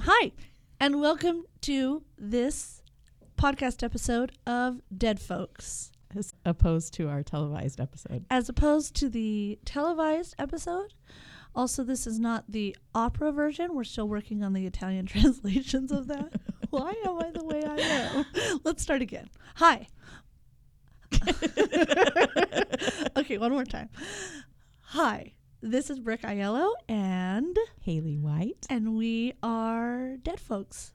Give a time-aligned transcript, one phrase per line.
[0.00, 0.32] Hi,
[0.80, 2.80] and welcome to this
[3.36, 5.92] podcast episode of Dead Folks.
[6.16, 8.24] as opposed to our televised episode.
[8.30, 10.94] As opposed to the televised episode,
[11.54, 13.74] also, this is not the opera version.
[13.74, 16.40] We're still working on the Italian translations of that.
[16.70, 18.24] Why am I the way I am?
[18.64, 19.28] Let's start again.
[19.56, 19.88] Hi.
[23.18, 23.90] okay, one more time.
[24.80, 28.66] Hi, this is Brooke Aiello, and Haley White.
[28.68, 30.92] and we are dead folks.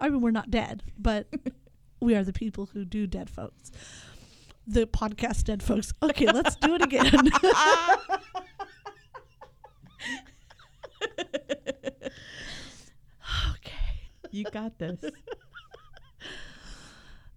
[0.00, 1.26] I mean, we're not dead, but
[2.00, 3.70] we are the people who do dead folks.
[4.66, 5.92] The podcast dead folks.
[6.02, 7.12] Okay, let's do it again.
[13.52, 13.72] okay,
[14.30, 14.98] You got this.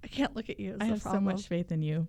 [0.04, 0.78] I can't look at you.
[0.80, 2.08] I have so much faith in you.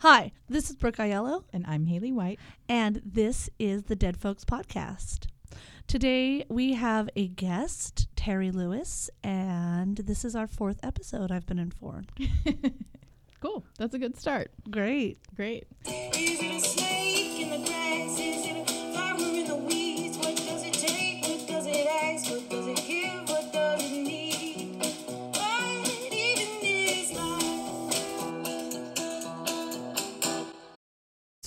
[0.00, 2.38] Hi, this is Brooke Aiello, And I'm Haley White.
[2.68, 5.26] and this is the Dead Folks podcast.
[5.86, 11.32] Today we have a guest, Terry Lewis, and this is our fourth episode.
[11.32, 12.10] I've been informed.
[13.40, 13.64] Cool.
[13.78, 14.50] That's a good start.
[14.68, 15.20] Great.
[15.36, 15.68] Great.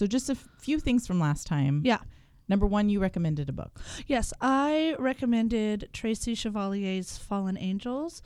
[0.02, 1.84] So, just a f- few things from last time.
[1.86, 2.00] Yeah.
[2.50, 3.80] Number one, you recommended a book.
[4.08, 8.24] Yes, I recommended Tracy Chevalier's Fallen Angels.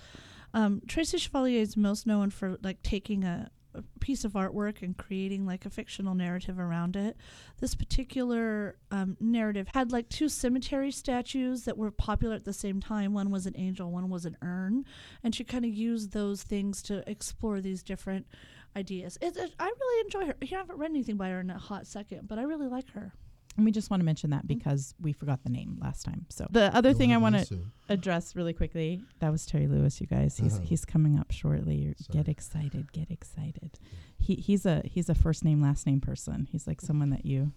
[0.54, 4.96] Um, Tracy Chevalier is most known for like taking a, a piece of artwork and
[4.96, 7.18] creating like a fictional narrative around it.
[7.60, 12.80] This particular um, narrative had like two cemetery statues that were popular at the same
[12.80, 13.14] time.
[13.14, 14.86] One was an angel, one was an urn,
[15.26, 18.28] and she kind of used those things to explore these different
[18.76, 19.18] ideas.
[19.22, 20.36] It, it, I really enjoy her.
[20.42, 23.14] I haven't read anything by her in a hot second, but I really like her.
[23.58, 26.26] And we just want to mention that because we forgot the name last time.
[26.30, 30.08] So, the other thing I want to address really quickly that was Terry Lewis, you
[30.08, 30.38] guys.
[30.38, 30.64] He's Uh-huh.
[30.66, 31.96] he's coming up shortly.
[32.12, 32.92] Get excited.
[32.92, 33.80] Get excited.
[34.18, 36.50] He he's a he's a first name last name person.
[36.52, 37.54] He's like someone that you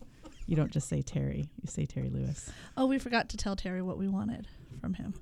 [0.47, 1.51] you don't just say Terry.
[1.61, 2.49] You say Terry Lewis.
[2.77, 4.47] Oh, we forgot to tell Terry what we wanted
[4.81, 5.15] from him.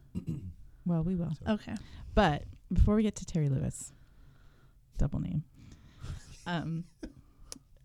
[0.85, 1.33] Well, we will.
[1.49, 1.75] Okay.
[2.15, 3.95] But before we get to Terry Lewis,
[4.99, 5.45] double name.
[6.47, 6.85] Um,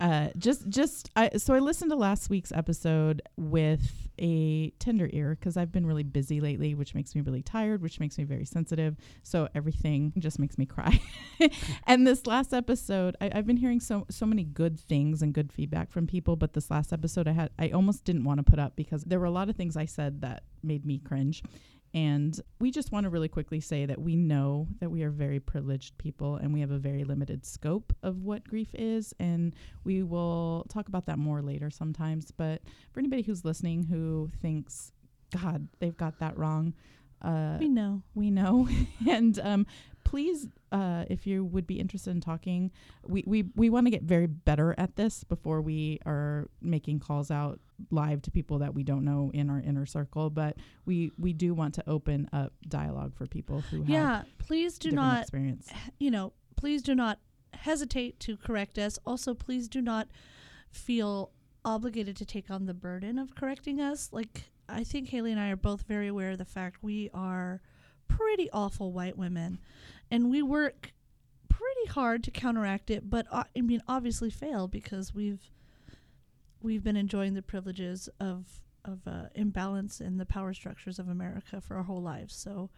[0.01, 5.37] uh, just just I so I listened to last week's episode with a tender ear
[5.39, 8.45] because I've been really busy lately, which makes me really tired, which makes me very
[8.45, 8.95] sensitive.
[9.21, 10.99] So everything just makes me cry.
[11.87, 15.53] and this last episode, I, I've been hearing so so many good things and good
[15.53, 18.57] feedback from people, but this last episode I had I almost didn't want to put
[18.57, 21.43] up because there were a lot of things I said that made me cringe.
[21.93, 25.39] And we just want to really quickly say that we know that we are very
[25.39, 29.13] privileged people and we have a very limited scope of what grief is.
[29.19, 29.53] And
[29.83, 32.31] we will talk about that more later sometimes.
[32.31, 32.61] But
[32.93, 34.93] for anybody who's listening who thinks,
[35.37, 36.73] God, they've got that wrong,
[37.21, 38.01] uh, We know.
[38.15, 38.67] we know.
[39.09, 39.67] and um,
[40.03, 42.71] please, uh, if you would be interested in talking,
[43.07, 47.31] we, we, we want to get very better at this before we are making calls
[47.31, 50.29] out live to people that we don't know in our inner circle.
[50.29, 54.23] But we, we do want to open up dialogue for people who have Yeah.
[54.37, 55.69] Please do not, experience.
[55.99, 57.19] you know, please do not
[57.53, 58.99] hesitate to correct us.
[59.05, 60.07] Also, please do not
[60.69, 61.31] feel
[61.63, 64.09] obligated to take on the burden of correcting us.
[64.11, 67.61] Like, I think Haley and I are both very aware of the fact we are
[68.17, 69.59] pretty awful white women
[70.09, 70.93] and we work
[71.47, 75.49] pretty hard to counteract it, but uh, I mean, obviously fail because we've
[76.61, 78.45] we've been enjoying the privileges of
[78.83, 82.35] of uh, imbalance in the power structures of America for our whole lives.
[82.35, 82.69] So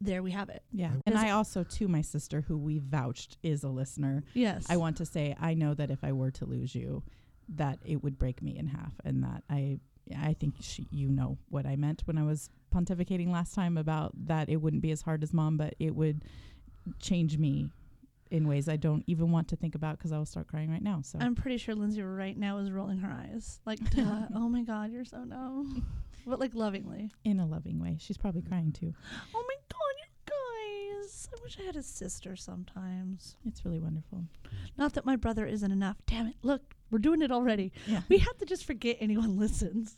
[0.00, 0.62] there we have it.
[0.72, 0.92] Yeah.
[1.06, 4.66] And I also, too, my sister, who we vouched is a listener, Yes.
[4.68, 7.02] I want to say I know that if I were to lose you,
[7.50, 9.78] that it would break me in half, and that I
[10.18, 14.12] I think she, you know what I meant when I was pontificating last time about
[14.26, 16.24] that it wouldn't be as hard as mom, but it would
[17.00, 17.70] change me
[18.30, 20.82] in ways I don't even want to think about because I will start crying right
[20.82, 21.00] now.
[21.02, 23.60] So I'm pretty sure Lindsay right now is rolling her eyes.
[23.64, 25.86] Like, duh, oh my God, you're so dumb.
[26.26, 27.10] But like lovingly.
[27.24, 28.92] in a loving way, she's probably crying too.
[29.34, 31.28] Oh my God, you guys.
[31.32, 33.36] I wish I had a sister sometimes.
[33.46, 34.24] It's really wonderful.
[34.76, 35.96] Not that my brother isn't enough.
[36.06, 36.36] Damn it.
[36.42, 37.72] Look, we're doing it already.
[37.88, 38.02] Yeah.
[38.08, 39.96] We have to just forget anyone listens.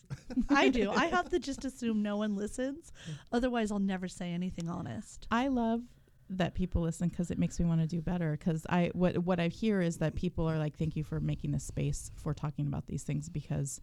[0.49, 0.91] I do.
[0.91, 2.91] I have to just assume no one listens.
[3.31, 5.27] Otherwise, I'll never say anything honest.
[5.31, 5.83] I love
[6.31, 8.35] that people listen because it makes me want to do better.
[8.39, 11.51] Because I what what I hear is that people are like, "Thank you for making
[11.51, 13.79] this space for talking about these things," because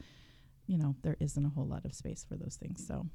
[0.66, 2.84] you know there isn't a whole lot of space for those things.
[2.88, 3.06] So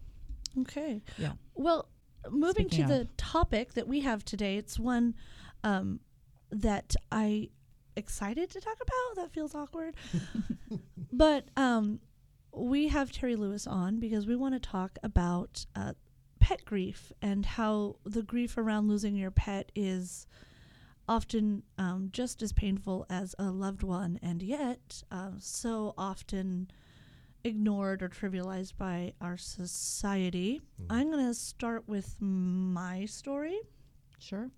[0.61, 1.03] Okay.
[1.19, 1.33] Yeah.
[1.57, 1.89] Well,
[2.31, 2.99] moving Speaking to of.
[3.01, 5.17] the topic that we have today, it's one
[5.65, 5.99] um,
[6.53, 7.51] that I
[7.99, 9.23] excited to talk about.
[9.23, 9.95] That feels awkward,
[11.13, 12.01] but um,
[12.53, 15.93] we have Terry Lewis on because we want to talk about uh,
[16.41, 20.27] pet grief and how the grief around losing your pet is
[21.09, 26.71] often um, just as painful as a loved one, and yet um, so often
[27.45, 30.61] ignored or trivialized by our society.
[30.83, 30.87] Mhm.
[30.91, 33.59] I'm going to start with my story,
[34.21, 34.51] Sure.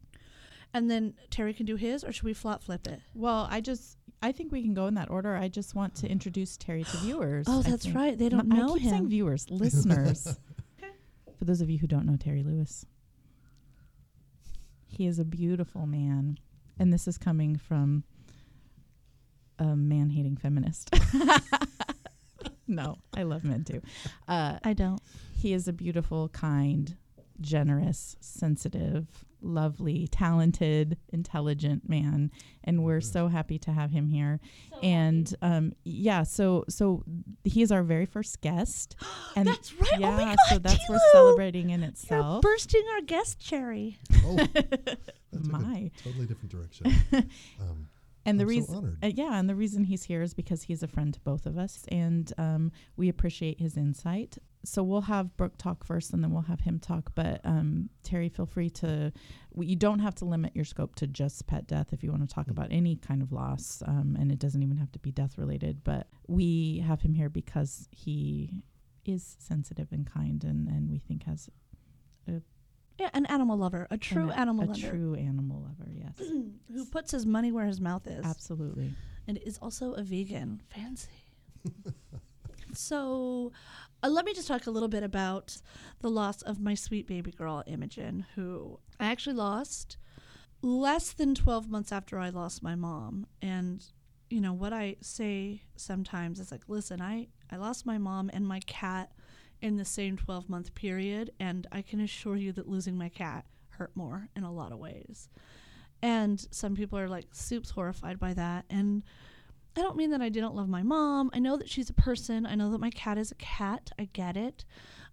[0.74, 3.00] And then Terry can do his, or should we flop flip it?
[3.14, 5.34] Well, I just I think we can go in that order.
[5.36, 7.46] I just want to introduce Terry to viewers.
[7.48, 7.96] Oh, I that's think.
[7.96, 8.18] right.
[8.18, 10.36] They don't No, know I keep saying viewers, listeners.
[11.38, 12.84] For those of you who don't know Terry Lewis,
[14.86, 16.38] he is a beautiful man,
[16.78, 18.04] and this is coming from
[19.58, 20.90] a man-hating feminist.
[22.66, 23.80] no, I love men too.
[24.28, 25.00] Uh, I don't.
[25.36, 26.94] he is a beautiful, kind,
[27.40, 29.06] generous, sensitive,
[29.42, 32.30] lovely, talented, intelligent man,
[32.64, 34.38] and we're so happy to have him here.
[34.82, 37.02] and um, yeah, so so
[37.44, 38.96] he is our very first guest,
[39.36, 39.98] and That's right.
[40.00, 40.90] yeah, oh my God, so that's Tilo!
[40.90, 42.42] we're celebrating in You're itself.
[42.42, 43.98] bursting our guest cherry.
[44.24, 44.98] Oh, that
[45.32, 45.90] My.
[45.96, 46.92] a totally different direction.
[47.60, 47.88] Um,
[48.26, 48.98] And the I'm so reason, honored.
[49.02, 51.56] uh, yeah, and the reason he's here is because he's a friend to both of
[51.56, 54.36] us, and um, we appreciate his insight.
[54.62, 57.12] So we'll have Brooke talk first, and then we'll have him talk.
[57.14, 59.10] But um, Terry, feel free to.
[59.52, 62.28] w- You don't have to limit your scope to just pet death if you want
[62.28, 62.50] to talk Mm.
[62.50, 65.82] about any kind of loss, um, and it doesn't even have to be death related.
[65.82, 68.50] But we have him here because he
[69.06, 71.48] is sensitive and kind, and and we think has
[73.00, 75.90] Yeah, an animal lover, a true an- animal a lover, true animal lover.
[75.90, 76.12] Yes,
[76.72, 78.92] who puts his money where his mouth is, absolutely.
[79.26, 80.60] and is also a vegan.
[80.68, 81.08] Fancy.
[82.74, 83.52] so,
[84.02, 85.56] uh, let me just talk a little bit about
[86.00, 89.96] the loss of my sweet baby girl, Imogen, who I actually lost
[90.60, 93.26] less than 12 months after I lost my mom.
[93.40, 93.82] And,
[94.28, 98.46] you know, what I say sometimes is like, listen, I, I lost my mom and
[98.46, 99.10] my cat
[99.62, 101.30] in the same 12 month period.
[101.38, 104.78] And I can assure you that losing my cat hurt more in a lot of
[104.78, 105.28] ways.
[106.02, 108.64] And some people are like, soup's horrified by that.
[108.70, 109.02] And
[109.76, 111.30] I don't mean that I didn't love my mom.
[111.32, 112.46] I know that she's a person.
[112.46, 113.90] I know that my cat is a cat.
[113.98, 114.64] I get it.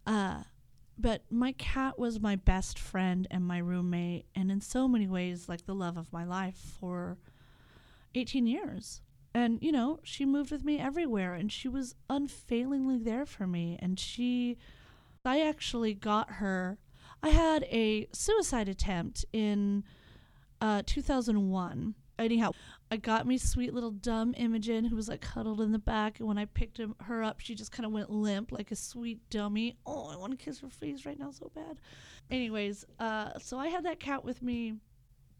[0.06, 0.44] Uh,
[0.98, 5.48] but my cat was my best friend and my roommate, and in so many ways,
[5.48, 7.18] like the love of my life for
[8.16, 9.02] 18 years.
[9.38, 13.78] And, you know, she moved with me everywhere, and she was unfailingly there for me.
[13.80, 14.58] And she,
[15.24, 16.80] I actually got her,
[17.22, 19.84] I had a suicide attempt in
[20.60, 21.94] uh, 2001.
[22.18, 22.50] Anyhow,
[22.90, 26.28] I got me sweet little dumb Imogen who was like cuddled in the back, and
[26.28, 29.20] when I picked him, her up, she just kind of went limp like a sweet
[29.30, 29.78] dummy.
[29.86, 31.78] Oh, I want to kiss her face right now so bad.
[32.32, 34.78] Anyways, uh, so I had that cat with me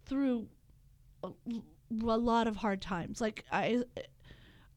[0.06, 0.50] through
[1.92, 3.22] a lot of hard times.
[3.22, 3.84] Like I,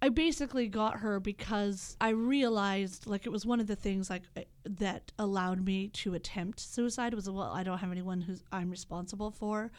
[0.02, 4.22] I basically got her because I realized like it was one of the things like
[4.36, 8.70] uh, that allowed me to attempt suicide was well I don't have anyone who's I'm
[8.70, 9.70] responsible for.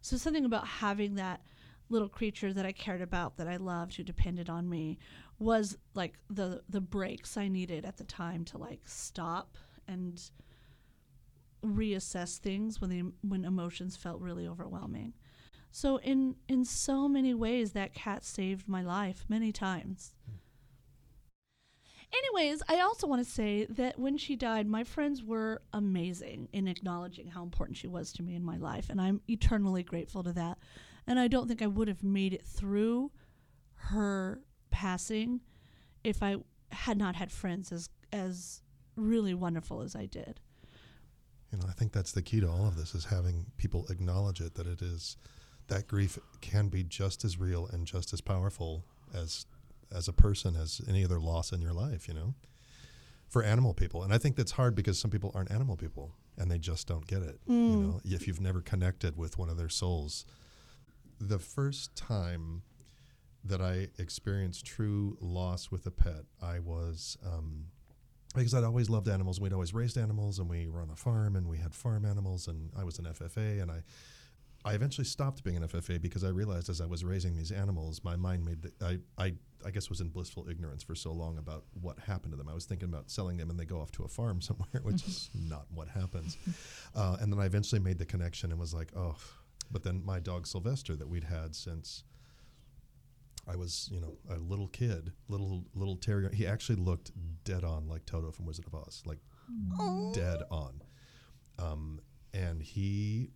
[0.00, 1.42] So something about having that
[1.90, 4.98] little creature that I cared about that I loved who depended on me
[5.38, 9.56] was like the the breaks I needed at the time to like stop
[9.86, 10.20] and
[11.64, 15.12] reassess things when the when emotions felt really overwhelming.
[15.70, 20.14] So in in so many ways that cat saved my life many times.
[22.10, 26.66] Anyways, I also want to say that when she died, my friends were amazing in
[26.66, 30.32] acknowledging how important she was to me in my life, and I'm eternally grateful to
[30.32, 30.56] that.
[31.06, 33.10] And I don't think I would have made it through
[33.74, 34.40] her
[34.70, 35.40] passing
[36.02, 36.36] if I
[36.72, 38.62] had not had friends as as
[38.96, 40.40] really wonderful as I did.
[41.52, 44.40] You know, I think that's the key to all of this is having people acknowledge
[44.40, 45.16] it that it is
[45.68, 48.84] that grief can be just as real and just as powerful
[49.14, 49.46] as
[49.94, 52.34] as a person as any other loss in your life, you know.
[53.28, 54.02] For animal people.
[54.02, 57.06] And I think that's hard because some people aren't animal people and they just don't
[57.06, 57.40] get it.
[57.46, 57.80] You Mm.
[57.82, 60.24] know, if you've never connected with one of their souls.
[61.20, 62.62] The first time
[63.44, 67.66] that I experienced true loss with a pet, I was um,
[68.34, 69.40] because I'd always loved animals.
[69.40, 72.46] We'd always raised animals, and we were on a farm, and we had farm animals,
[72.46, 73.82] and I was an FFA, and I,
[74.64, 78.02] I eventually stopped being an FFA because I realized as I was raising these animals,
[78.02, 79.32] my mind made the, I, I,
[79.64, 82.48] I guess was in blissful ignorance for so long about what happened to them.
[82.48, 85.06] I was thinking about selling them, and they go off to a farm somewhere, which
[85.06, 86.36] is not what happens.
[86.94, 89.16] Uh, and then I eventually made the connection and was like, oh,
[89.70, 92.04] but then my dog Sylvester that we'd had since.
[93.50, 96.28] I was, you know, a little kid, little little terrier.
[96.30, 97.12] He actually looked
[97.44, 99.20] dead on like Toto from Wizard of Oz, like
[100.12, 100.82] dead on.
[101.58, 102.00] Um,
[102.34, 103.30] and he,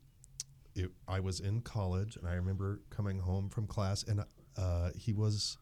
[0.75, 4.25] it, I was in college, and I remember coming home from class, and
[4.57, 5.59] uh, he was,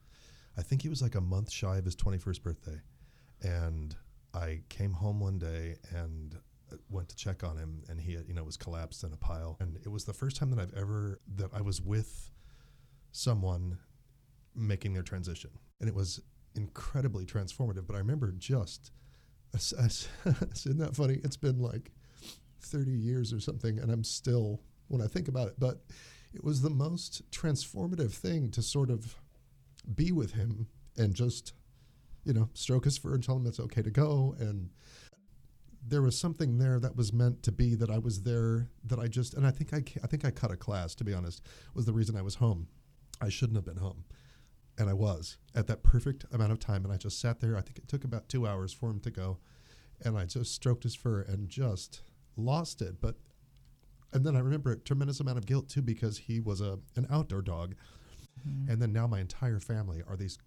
[0.56, 2.80] I think he was like a month shy of his twenty first birthday,
[3.42, 3.96] and
[4.34, 6.36] I came home one day, and
[6.72, 9.56] uh, went to check on him, and he you know was collapsed in a pile.
[9.60, 12.30] And it was the first time that I've ever that I was with
[13.12, 13.78] someone
[14.54, 15.50] making their transition,
[15.80, 16.20] and it was
[16.54, 17.86] incredibly transformative.
[17.86, 18.92] But I remember just,
[19.54, 21.20] isn't that funny?
[21.24, 21.90] It's been like
[22.60, 25.82] thirty years or something, and I'm still when I think about it, but
[26.34, 29.16] it was the most transformative thing to sort of
[29.94, 30.66] be with him
[30.96, 31.54] and just
[32.24, 34.68] you know stroke his fur and tell him it's okay to go and
[35.86, 39.06] there was something there that was meant to be that I was there that I
[39.06, 41.42] just and I think I I think I cut a class to be honest
[41.74, 42.68] was the reason I was home.
[43.20, 44.04] I shouldn't have been home.
[44.78, 47.56] And I was at that perfect amount of time and I just sat there.
[47.56, 49.38] I think it took about 2 hours for him to go
[50.02, 52.02] and I just stroked his fur and just
[52.36, 53.00] lost it.
[53.00, 53.16] But
[54.12, 57.06] and then I remember a tremendous amount of guilt too because he was a an
[57.10, 57.74] outdoor dog.
[58.46, 58.70] Mm-hmm.
[58.70, 60.38] And then now my entire family are these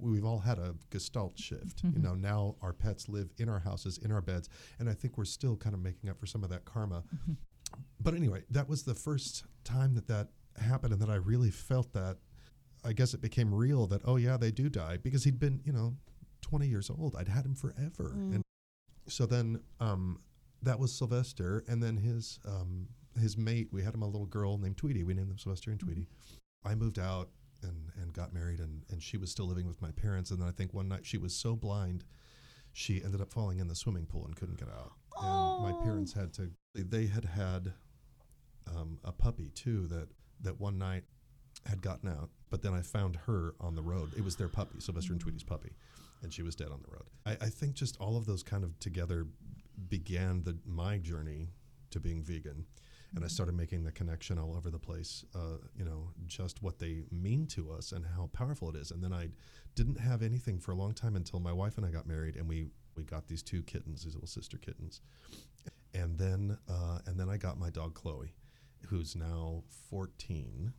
[0.00, 1.82] we've all had a gestalt shift.
[1.82, 2.02] You mm-hmm.
[2.02, 4.48] know, now our pets live in our houses, in our beds,
[4.78, 7.04] and I think we're still kind of making up for some of that karma.
[7.14, 7.32] Mm-hmm.
[8.00, 10.28] But anyway, that was the first time that that
[10.60, 12.18] happened, and that I really felt that.
[12.86, 15.72] I guess it became real that oh yeah, they do die because he'd been you
[15.72, 15.94] know,
[16.42, 17.16] twenty years old.
[17.16, 18.34] I'd had him forever, mm.
[18.34, 18.42] and
[19.08, 20.20] so then um,
[20.64, 22.88] that was Sylvester, and then his um,
[23.20, 23.68] his mate.
[23.70, 25.04] We had him a little girl named Tweety.
[25.04, 26.08] We named them Sylvester and Tweety.
[26.64, 27.28] I moved out
[27.62, 30.30] and, and got married, and, and she was still living with my parents.
[30.30, 32.04] And then I think one night she was so blind,
[32.72, 34.92] she ended up falling in the swimming pool and couldn't get out.
[35.22, 36.50] And my parents had to.
[36.74, 37.72] They had had
[38.66, 40.08] um, a puppy too that
[40.40, 41.04] that one night
[41.66, 44.12] had gotten out, but then I found her on the road.
[44.16, 45.70] It was their puppy, Sylvester and Tweety's puppy,
[46.22, 47.04] and she was dead on the road.
[47.24, 49.26] I, I think just all of those kind of together
[49.88, 51.48] began the my journey
[51.90, 52.66] to being vegan
[53.14, 55.24] and I started making the connection all over the place.
[55.34, 58.90] Uh, you know, just what they mean to us and how powerful it is.
[58.90, 59.28] And then I
[59.74, 62.48] didn't have anything for a long time until my wife and I got married, and
[62.48, 62.66] we
[62.96, 65.00] we got these two kittens, these little sister kittens.
[65.94, 68.34] And then uh, and then I got my dog Chloe,
[68.86, 70.72] who's now 14,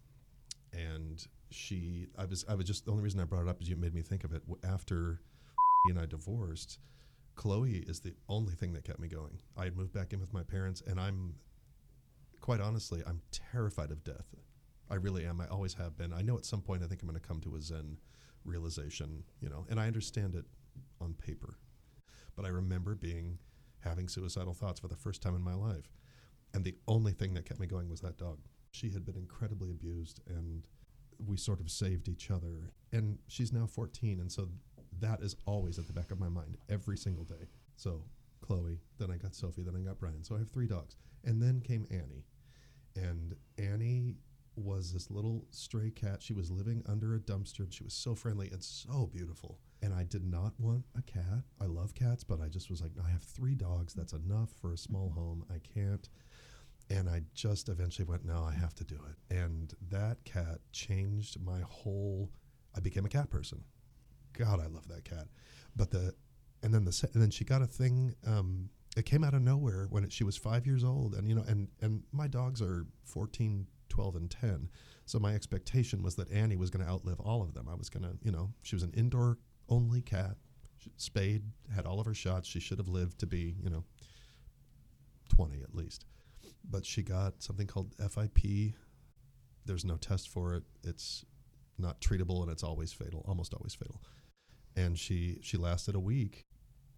[0.73, 3.69] and she I was I was just the only reason I brought it up is
[3.69, 5.21] you made me think of it after
[5.85, 6.79] he and I divorced.
[7.35, 9.39] Chloe is the only thing that kept me going.
[9.57, 11.35] I had moved back in with my parents, and I'm
[12.41, 14.35] quite honestly, I'm terrified of death.
[14.89, 15.41] I really am.
[15.41, 16.13] I always have been.
[16.13, 17.97] I know at some point I think I'm going to come to a Zen
[18.43, 20.45] realization, you know, and I understand it
[21.01, 21.57] on paper.
[22.35, 23.39] But I remember being
[23.79, 25.91] having suicidal thoughts for the first time in my life.
[26.53, 28.39] And the only thing that kept me going was that dog.
[28.71, 30.67] She had been incredibly abused and
[31.25, 32.71] we sort of saved each other.
[32.91, 34.49] And she's now 14 and so
[35.01, 37.47] that is always at the back of my mind every single day.
[37.75, 38.03] So
[38.41, 40.23] Chloe, then I got Sophie, then I got Brian.
[40.23, 40.95] So I have three dogs.
[41.23, 42.25] And then came Annie.
[42.95, 44.15] And Annie
[44.55, 46.21] was this little stray cat.
[46.21, 49.59] She was living under a dumpster and she was so friendly and so beautiful.
[49.81, 51.43] And I did not want a cat.
[51.59, 53.93] I love cats, but I just was like, I have three dogs.
[53.93, 55.43] That's enough for a small home.
[55.53, 56.07] I can't.
[56.89, 59.35] And I just eventually went, no, I have to do it.
[59.35, 62.29] And that cat changed my whole.
[62.75, 63.63] I became a cat person.
[64.37, 65.27] God, I love that cat.
[65.75, 66.13] But the,
[66.63, 68.15] and then the, and then she got a thing.
[68.25, 71.35] Um, it came out of nowhere when it, she was five years old, and you
[71.35, 74.69] know, and and my dogs are 14, 12, and ten.
[75.05, 77.67] So my expectation was that Annie was going to outlive all of them.
[77.69, 79.37] I was going to, you know, she was an indoor
[79.69, 80.37] only cat,
[80.79, 81.43] She- spayed,
[81.75, 82.47] had all of her shots.
[82.47, 83.83] She should have lived to be, you know,
[85.29, 86.05] twenty at least.
[86.69, 88.73] But she got something called FIP.
[89.65, 90.63] There's no test for it.
[90.83, 91.25] It's
[91.77, 94.01] not treatable, and it's always fatal, almost always fatal.
[94.75, 96.41] And she she lasted a week.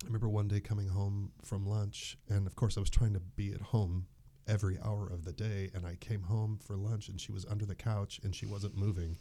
[0.04, 3.20] I remember one day coming home from lunch, and of course I was trying to
[3.20, 4.08] be at home
[4.48, 5.70] every hour of the day.
[5.74, 8.78] And I came home for lunch, and she was under the couch, and she wasn't
[8.78, 9.18] moving,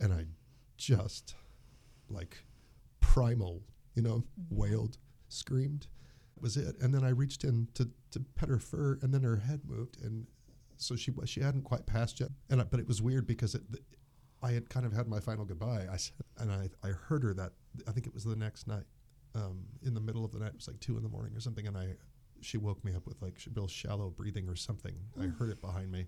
[0.00, 0.24] and I
[0.76, 1.34] just
[2.08, 2.38] like
[3.00, 3.62] primal,
[3.94, 5.86] you know, wailed, screamed.
[6.40, 6.76] Was it?
[6.80, 10.02] And then I reached in to to pet her fur, and then her head moved,
[10.02, 10.26] and
[10.76, 12.30] so she she hadn't quite passed yet.
[12.48, 13.62] And I, but it was weird because it.
[14.40, 15.86] I had kind of had my final goodbye.
[15.90, 15.98] I
[16.40, 17.52] and I, I heard her that
[17.86, 18.84] I think it was the next night,
[19.34, 20.48] um, in the middle of the night.
[20.48, 21.94] It was like two in the morning or something, and I
[22.40, 24.94] she woke me up with like real shallow breathing or something.
[25.20, 26.06] I heard it behind me,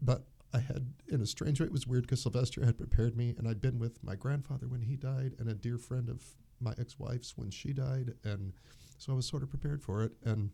[0.00, 3.34] but I had in a strange way it was weird because Sylvester had prepared me,
[3.38, 6.22] and I'd been with my grandfather when he died, and a dear friend of
[6.60, 8.52] my ex-wife's when she died, and
[8.98, 10.50] so I was sort of prepared for it, and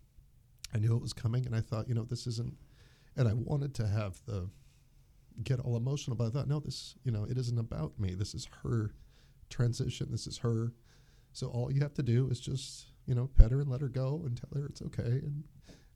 [0.75, 2.55] I knew it was coming, and I thought, you know, this isn't,
[3.17, 4.49] and I wanted to have the
[5.45, 8.15] get all emotional, but I thought, no, this, you know, it isn't about me.
[8.15, 8.95] This is her
[9.53, 10.09] transition.
[10.11, 10.73] This is her.
[11.33, 13.89] So all you have to do is just, you know, pet her and let her
[13.89, 15.45] go and tell her it's okay and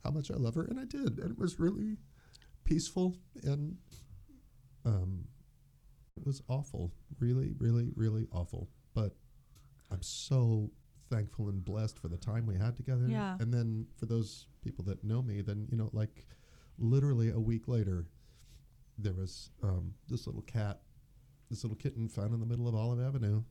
[0.04, 0.64] how much I love her.
[0.64, 1.18] And I did.
[1.18, 1.96] And it was really
[2.64, 3.76] peaceful and
[4.84, 5.24] um,
[6.16, 6.92] it was awful.
[7.18, 8.68] Really, really, really awful.
[8.94, 9.14] But
[9.90, 10.70] I'm so
[11.10, 13.06] thankful and blessed for the time we had together.
[13.08, 13.36] Yeah.
[13.40, 16.26] And then for those people that know me, then you know, like
[16.78, 18.06] literally a week later,
[18.98, 20.80] there was um, this little cat,
[21.50, 23.42] this little kitten found in the middle of Olive Avenue,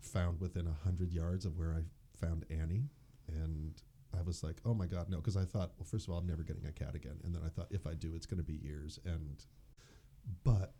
[0.00, 1.82] found within a hundred yards of where I
[2.24, 2.88] found Annie,
[3.28, 3.74] and
[4.16, 6.26] I was like, oh my god, no, because I thought, well, first of all, I'm
[6.26, 8.44] never getting a cat again, and then I thought if I do, it's going to
[8.44, 9.44] be years, and
[10.44, 10.72] but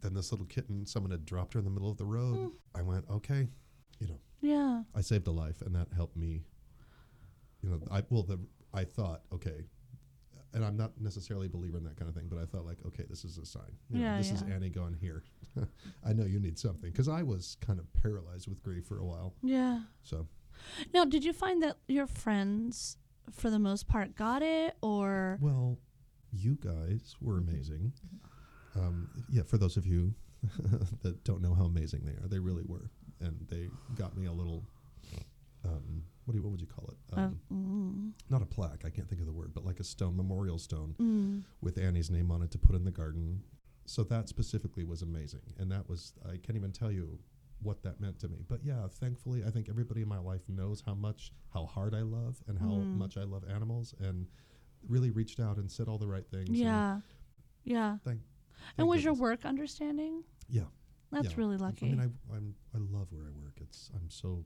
[0.00, 2.36] then this little kitten, someone had dropped her in the middle of the road.
[2.38, 2.52] Mm.
[2.74, 3.48] I went, okay,
[3.98, 4.82] you know, Yeah.
[4.94, 6.44] I saved a life, and that helped me.
[7.62, 8.38] You know, I well, the
[8.72, 9.64] I thought, okay,
[10.52, 12.78] and I'm not necessarily a believer in that kind of thing, but I thought like,
[12.86, 13.72] okay, this is a sign.
[13.88, 14.42] You know, Yeah, this is.
[14.42, 15.22] Annie going here.
[16.04, 19.04] I know you need something because I was kind of paralyzed with grief for a
[19.04, 19.34] while.
[19.42, 19.80] Yeah.
[20.02, 20.26] So
[20.92, 22.96] Now, did you find that your friends,
[23.30, 25.78] for the most part, got it, or well,
[26.32, 27.92] you guys were amazing.
[28.76, 30.14] Um, yeah, for those of you
[31.02, 32.90] that don't know how amazing they are, they really were,
[33.20, 34.64] and they got me a little.
[35.64, 37.16] Um, what do you, what would you call it?
[37.16, 38.84] uh, Um, mm, not a plaque.
[38.84, 42.08] I can't think of the word, but like a stone, memorial stone mm, with Annie's
[42.08, 43.42] name on it to put in the garden.
[43.84, 47.18] So that specifically was amazing, and that was I can't even tell you
[47.62, 48.44] what that meant to me.
[48.48, 52.02] But yeah, thankfully, I think everybody in my life knows how much, how hard I
[52.02, 52.94] love, and how Mm.
[52.94, 54.28] much I love animals, and
[54.86, 56.50] really reached out and said all the right things.
[56.60, 57.00] yeah,
[57.64, 57.98] yeah.
[58.04, 58.20] thank
[58.78, 60.22] And was your work understanding?
[60.48, 60.68] Yeah,
[61.10, 61.36] That's yeah.
[61.36, 61.86] really lucky.
[61.86, 63.58] I mean, I I'm I love where I work.
[63.60, 64.44] It's I'm so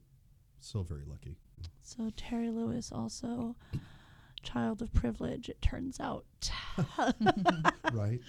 [0.64, 1.36] so very lucky.
[1.82, 3.56] so Terry Lewis also
[4.42, 5.48] child of privilege.
[5.48, 6.24] It turns out.
[7.92, 8.20] right?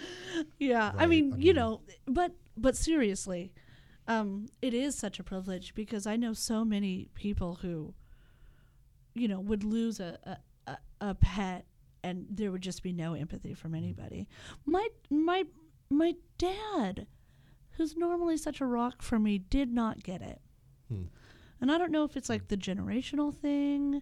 [0.60, 3.54] Yeah, I mean, I you know, but but seriously,
[4.08, 7.94] um, it is such a privilege because I know so many people who,
[9.14, 10.78] you know, would lose a a, a,
[11.10, 11.66] a pet
[12.04, 13.78] and there would just be no empathy from Mm.
[13.78, 14.28] anybody.
[14.66, 15.44] My my
[15.90, 17.08] my dad,
[17.72, 20.40] who's normally such a rock for me, did not get it.
[20.90, 21.04] Hmm.
[21.62, 24.02] And I don't know if it's like the generational thing.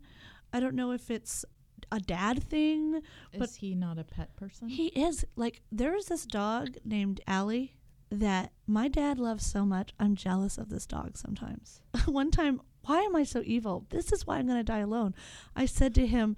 [0.51, 1.45] I don't know if it's
[1.91, 3.01] a dad thing.
[3.37, 4.67] But- Is he not a pet person?
[4.69, 7.75] He is like there's this dog named Allie
[8.09, 9.93] that my dad loves so much.
[9.99, 11.81] I'm jealous of this dog sometimes.
[12.05, 13.85] One time, why am I so evil?
[13.89, 15.15] This is why I'm going to die alone.
[15.55, 16.35] I said to him,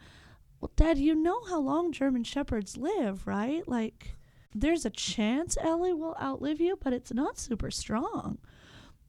[0.61, 3.67] "Well, dad, you know how long German shepherds live, right?
[3.67, 4.15] Like
[4.53, 8.37] there's a chance Allie will outlive you, but it's not super strong."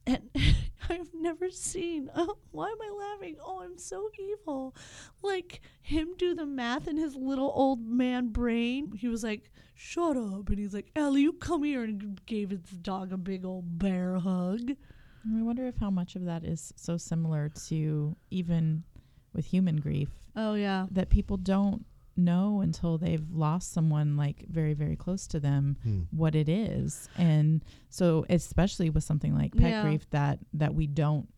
[0.07, 0.31] And
[0.88, 2.11] I've never seen.
[2.14, 3.37] Oh, why am I laughing?
[3.45, 4.75] Oh, I'm so evil.
[5.23, 8.92] Like him do the math in his little old man brain.
[8.97, 12.61] He was like, "Shut up!" And he's like, "Ellie, you come here," and gave his
[12.61, 14.71] dog a big old bear hug.
[14.71, 18.85] I wonder if how much of that is so similar to even
[19.33, 21.85] with human grief Oh yeah, that people don't
[22.16, 26.00] know until they've lost someone like very very close to them Hmm.
[26.11, 29.83] what it is and so especially with something like pet Yeah.
[29.83, 31.29] grief that that we don't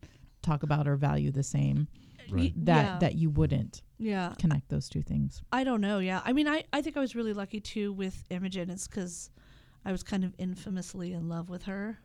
[0.41, 1.87] talk about or value the same
[2.29, 2.53] Right.
[2.65, 2.97] that yeah.
[2.99, 4.33] that you wouldn't yeah.
[4.37, 5.97] connect those two things I don't know.
[5.99, 8.69] Yeah, I mean, I I think I was really lucky too with Imogen.
[8.69, 9.31] It's because
[9.83, 11.99] I was kind of infamously in love with her.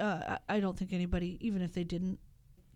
[0.00, 2.18] Uh, I, I don't think anybody, even if they didn't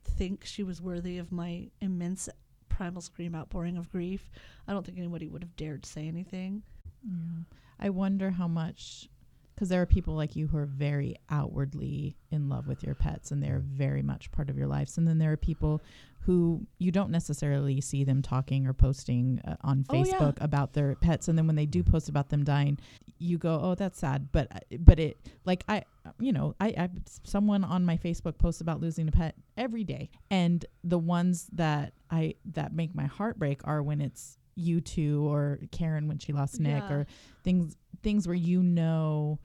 [0.04, 2.28] think she was worthy of my immense
[2.74, 4.30] primal scream outpouring of grief,
[4.66, 6.62] I don't think anybody would have dared say anything.
[7.04, 7.44] Yeah.
[7.78, 9.08] I wonder how much,
[9.54, 13.30] because there are people like you who are very outwardly in love with your pets
[13.30, 14.98] and they're very much part of your lives.
[14.98, 15.80] And then there are people
[16.20, 20.04] who you don't necessarily see them talking or posting uh, on Oh, yeah.
[20.14, 21.28] Facebook about their pets.
[21.28, 22.78] And then when they do post about them dying,
[23.18, 24.32] you go, oh, that's sad.
[24.32, 25.84] But, uh, but it, like, I,
[26.18, 26.88] you know, I, I,
[27.24, 30.10] someone on my Facebook posts about losing a pet every day.
[30.30, 35.26] And the ones that I, that make my heart break are when it's, you two
[35.28, 36.92] or Karen when she lost Nick Yeah.
[36.94, 37.06] or
[37.42, 39.38] things things where you know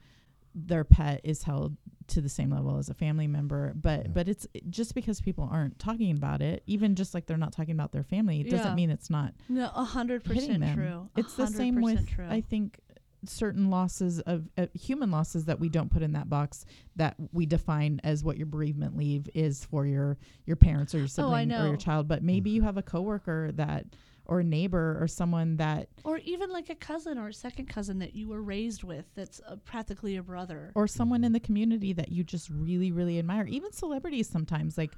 [0.54, 1.76] their pet is held
[2.08, 4.10] to the same level as a family member but Yeah.
[4.12, 7.74] but it's just because people aren't talking about it even just like they're not talking
[7.74, 8.56] about their family it Yeah.
[8.56, 11.08] doesn't mean it's not No, a hundred hitting percent them true.
[11.16, 12.26] it's the same with true.
[12.28, 12.80] i think
[13.26, 16.64] certain losses of uh, human losses that we don't put in that box
[16.96, 21.04] that we define as what your bereavement leave is for your your parents or your
[21.04, 23.84] Oh, sibling or your child but maybe you have a coworker that
[24.30, 27.98] or a neighbor or someone that or even like a cousin or a second cousin
[27.98, 30.70] that you were raised with that's uh, practically a brother.
[30.74, 34.92] or someone in the community that you just really really admire even celebrities sometimes like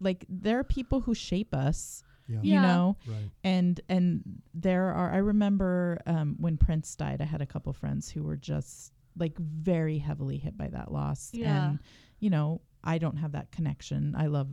[0.00, 2.38] like there are people who shape us Yeah.
[2.42, 2.62] you Yeah.
[2.62, 3.30] know Right.
[3.44, 4.22] and and
[4.54, 8.36] there are i remember um, when prince died i had a couple friends who were
[8.36, 11.70] just like very heavily hit by that loss Yeah.
[11.70, 11.78] and
[12.20, 14.48] you know i don't have that connection i love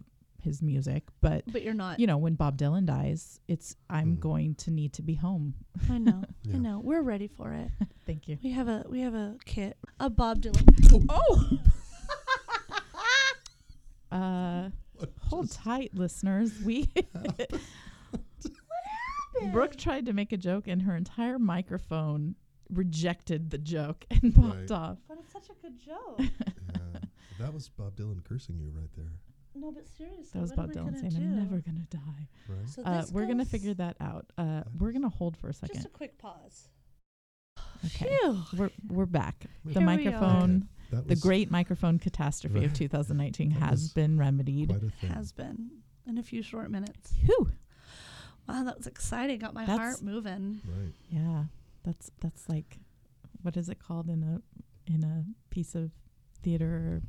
[0.46, 2.00] his music but but you're not.
[2.00, 4.20] you know when bob dylan dies it's i'm Mm.
[4.22, 5.54] going to need to be home
[5.92, 6.24] I know.
[6.44, 6.56] Yeah.
[6.56, 6.80] I know.
[6.82, 7.70] We're ready for it.
[8.06, 9.76] thank you We have a we have a kit.
[10.00, 10.66] A Bob Dylan.
[11.10, 11.60] oh
[14.12, 14.70] uh
[15.30, 16.52] Hold tight, listeners.
[16.64, 16.90] We
[19.52, 22.36] Brooke tried to make a joke, and her entire microphone
[22.70, 24.72] rejected the joke and popped Right.
[24.72, 24.98] off.
[25.10, 26.20] But it's such a good joke.
[26.20, 27.00] Yeah.
[27.40, 29.12] That was Bob Dylan cursing you right there,
[29.56, 32.28] no, but seriously, That was what Bob are Dylan gonna saying, "I'm never gonna die."
[32.50, 32.70] right?
[32.70, 34.32] So Uh, we're gonna figure that out.
[34.38, 35.76] Uh, we're gonna hold for a second.
[35.76, 36.70] Just a quick pause.
[37.86, 38.42] Okay, Phew.
[38.58, 39.46] we're we're back.
[39.64, 44.70] Here The we microphone, That the great microphone catastrophe of 2019 That has been remedied.
[44.70, 45.12] quite.
[45.12, 45.70] Has been
[46.08, 47.14] in a few short minutes.
[47.24, 47.52] Whew.
[48.48, 49.40] Wow, that was exciting.
[49.40, 50.62] Got my That's- heart moving.
[50.66, 50.94] Right.
[51.10, 51.46] Yeah,
[51.84, 52.80] that's that's like,
[53.42, 54.42] what is it called in a
[54.92, 55.92] in a piece of
[56.42, 57.02] theater or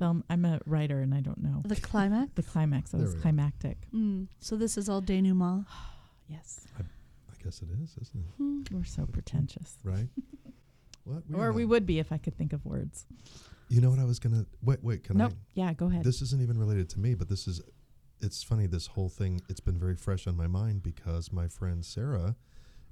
[0.00, 0.24] film?
[0.30, 2.32] I'm a writer and I don't know The climax.
[2.34, 2.90] the climax.
[2.90, 3.76] That There was climactic.
[3.94, 5.66] Mm, so this is all denouement.
[6.28, 6.82] Yes, I
[7.42, 8.34] guess it is, isn't it?
[8.36, 8.62] Hmm.
[8.70, 9.78] we're so pretentious.
[9.82, 10.06] Right.
[11.04, 11.24] what?
[11.34, 13.04] or we would be if I could think of words.
[13.68, 14.46] You know what I was gonna?
[14.62, 15.02] Wait, wait.
[15.02, 15.32] Can nope.
[15.32, 15.36] I?
[15.54, 16.04] Yeah, go ahead.
[16.04, 17.60] This isn't even related to me, but this is.
[18.20, 18.66] It's funny.
[18.68, 19.40] This whole thing.
[19.48, 22.36] It's been very fresh on my mind because my friend Sarah,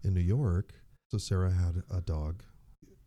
[0.02, 0.72] in New York.
[1.12, 2.42] So Sarah had a dog.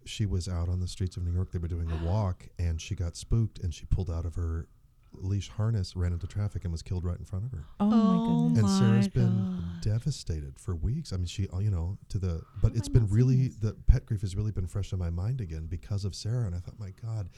[0.05, 1.51] She was out on the streets of New York.
[1.51, 4.67] They were doing a walk, and she got spooked, and she pulled out of her
[5.13, 7.65] leash harness, ran into traffic, and was killed right in front of her.
[7.79, 8.59] oh, my goodness.
[8.59, 11.11] and my Sarah's been devastated for weeks.
[11.11, 13.49] I mean, she, uh, you know, to the, but How it's have I been really,
[13.49, 16.45] the pet grief has really been fresh in my mind again because of Sarah.
[16.45, 17.29] And I thought, my God,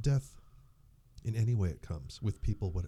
[0.00, 0.36] death,
[1.24, 2.86] in any way it comes with people, what,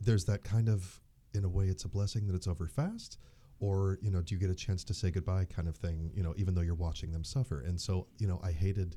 [0.00, 1.00] there's that kind of,
[1.32, 3.18] in a way, it's a blessing that it's over fast.
[3.58, 6.22] Or, you know, do you get a chance to say goodbye kind of thing, you
[6.22, 7.62] know, even though you're watching them suffer.
[7.62, 8.96] And so, you know, I hated,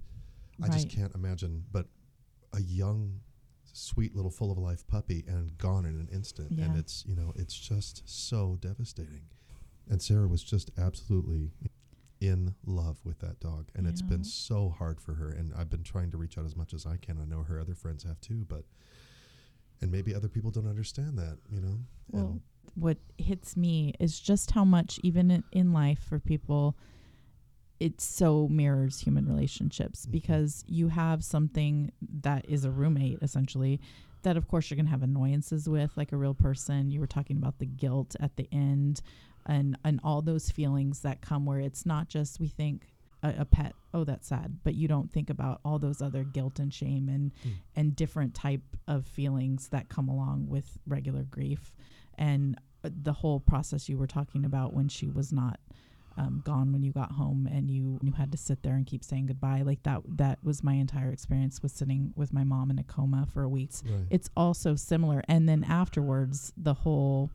[0.61, 1.85] I just can't imagine, but
[2.53, 3.21] a young,
[3.71, 6.51] sweet little full of life puppy and gone in an instant.
[6.51, 6.65] yeah.
[6.65, 9.21] And it's, you know, it's just so devastating.
[9.89, 11.51] And Sarah was just absolutely
[12.19, 13.69] in love with that dog.
[13.75, 15.29] And it's been so hard for her.
[15.29, 17.17] And I've been trying to reach out as much as I can.
[17.17, 18.65] I know her other friends have too, but,
[19.81, 21.79] and maybe other people don't understand that, you know?
[22.11, 22.41] Well, and
[22.75, 26.75] what hits me is just how much, even in, life, for people,
[27.79, 30.11] it so mirrors human relationships Mhm.
[30.11, 33.79] because you have something that is a roommate essentially
[34.23, 37.07] that of course you're going to have annoyances with like a real person you were
[37.07, 39.01] talking about the guilt at the end
[39.45, 42.89] and and all those feelings that come where it's not just we think
[43.23, 46.59] a, a pet oh that's sad but you don't think about all those other guilt
[46.59, 47.51] and shame and Mm.
[47.77, 51.73] and different type of feelings that come along with regular grief
[52.19, 55.59] and uh, the whole process you were talking about when she was not
[56.17, 59.03] um, gone when you got home and you you had to sit there and keep
[59.03, 62.77] saying goodbye like that that was my entire experience with sitting with my mom in
[62.77, 64.05] a coma for weeks right.
[64.09, 67.31] it's also similar and then afterwards the whole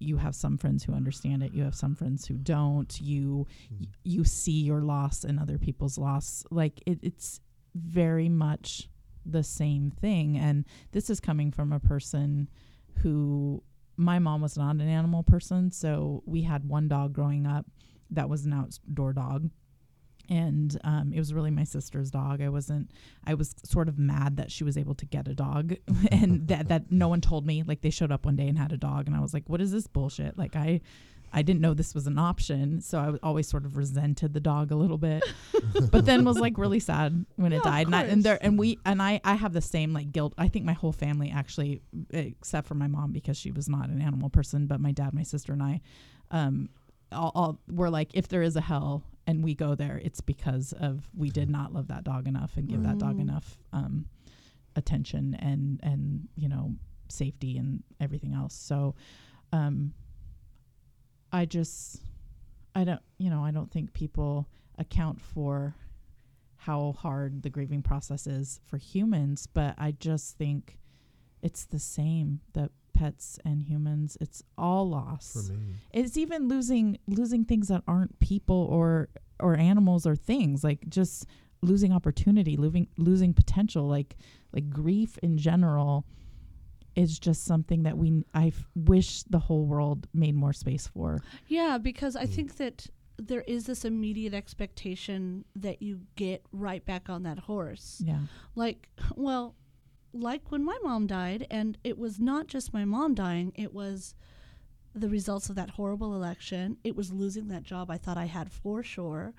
[0.00, 3.86] you have some friends who understand it you have some friends who don't you Mm.
[4.04, 7.40] you see your loss and other people's loss like it, it's
[7.74, 8.88] very much
[9.24, 12.48] the same thing and this is coming from a person
[13.02, 13.62] who
[13.96, 17.66] my mom was not an animal person so we had one dog growing up
[18.10, 19.50] that was an outdoor dog
[20.28, 22.40] and um, it was really my sister's dog.
[22.40, 22.90] I wasn't.
[23.24, 25.76] I was sort of mad that she was able to get a dog,
[26.10, 27.62] and that that no one told me.
[27.62, 29.60] Like they showed up one day and had a dog, and I was like, "What
[29.60, 30.80] is this bullshit?" Like I,
[31.32, 34.70] I didn't know this was an option, so I always sort of resented the dog
[34.70, 35.22] a little bit.
[35.90, 38.58] but then was like really sad when Yeah, it died, and, I, and there and
[38.58, 40.32] we and I I have the same like guilt.
[40.38, 44.00] I think my whole family actually, except for my mom because she was not an
[44.00, 45.80] animal person, but my dad, my sister, and I,
[46.30, 46.68] um,
[47.12, 50.72] all, all we're like, if there is a hell and we go there, it's because
[50.72, 53.20] of we did not love that dog enough and give that dog Mm.
[53.22, 54.06] enough um,
[54.74, 56.74] attention and and you know
[57.08, 58.54] safety and everything else.
[58.54, 58.94] So,
[59.52, 59.92] um,
[61.32, 62.00] I just
[62.74, 65.74] I don't you know I don't think people account for
[66.56, 70.78] how hard the grieving process is for humans, but I just think
[71.42, 75.74] it's the same that pets and humans it's all loss For me.
[75.92, 81.26] it's even losing losing things that aren't people or or animals or things like just
[81.60, 84.16] losing opportunity losing losing potential like
[84.54, 86.06] like grief in general
[86.96, 91.20] is just something that we I f- wish the whole world made more space for
[91.46, 92.30] Yeah, because I Mm.
[92.34, 92.86] think that
[93.18, 98.02] there is this immediate expectation that you get right back on that horse.
[98.04, 98.20] yeah
[98.54, 99.54] Like, well,
[100.12, 104.14] like when my mom died, and it was not just my mom dying, it was
[104.94, 106.78] the results of that horrible election.
[106.82, 109.34] It was losing that job I thought I had for sure.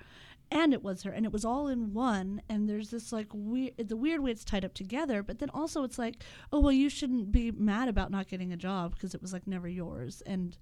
[0.50, 2.40] And it was her, and it was all in one.
[2.48, 5.22] And there's this like weird, the weird way it's tied up together.
[5.22, 8.56] But then also it's like, oh well, you shouldn't be mad about not getting a
[8.56, 10.56] job because it was like never yours, and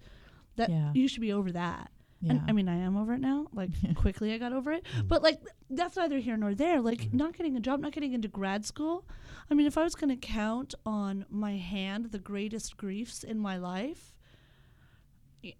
[0.56, 0.90] that Yeah.
[0.94, 1.90] you should be over that.
[2.22, 2.32] Yeah.
[2.32, 3.46] And I mean, I am over it now.
[3.52, 4.84] Like quickly, I got over it.
[4.96, 5.06] Mm.
[5.06, 5.38] But like,
[5.70, 6.80] that's neither here nor there.
[6.80, 7.12] Like, Mhm.
[7.12, 9.04] not getting a job, not getting into grad school.
[9.50, 13.38] I mean, if I was going to count on my hand the greatest griefs in
[13.38, 14.15] my life, y-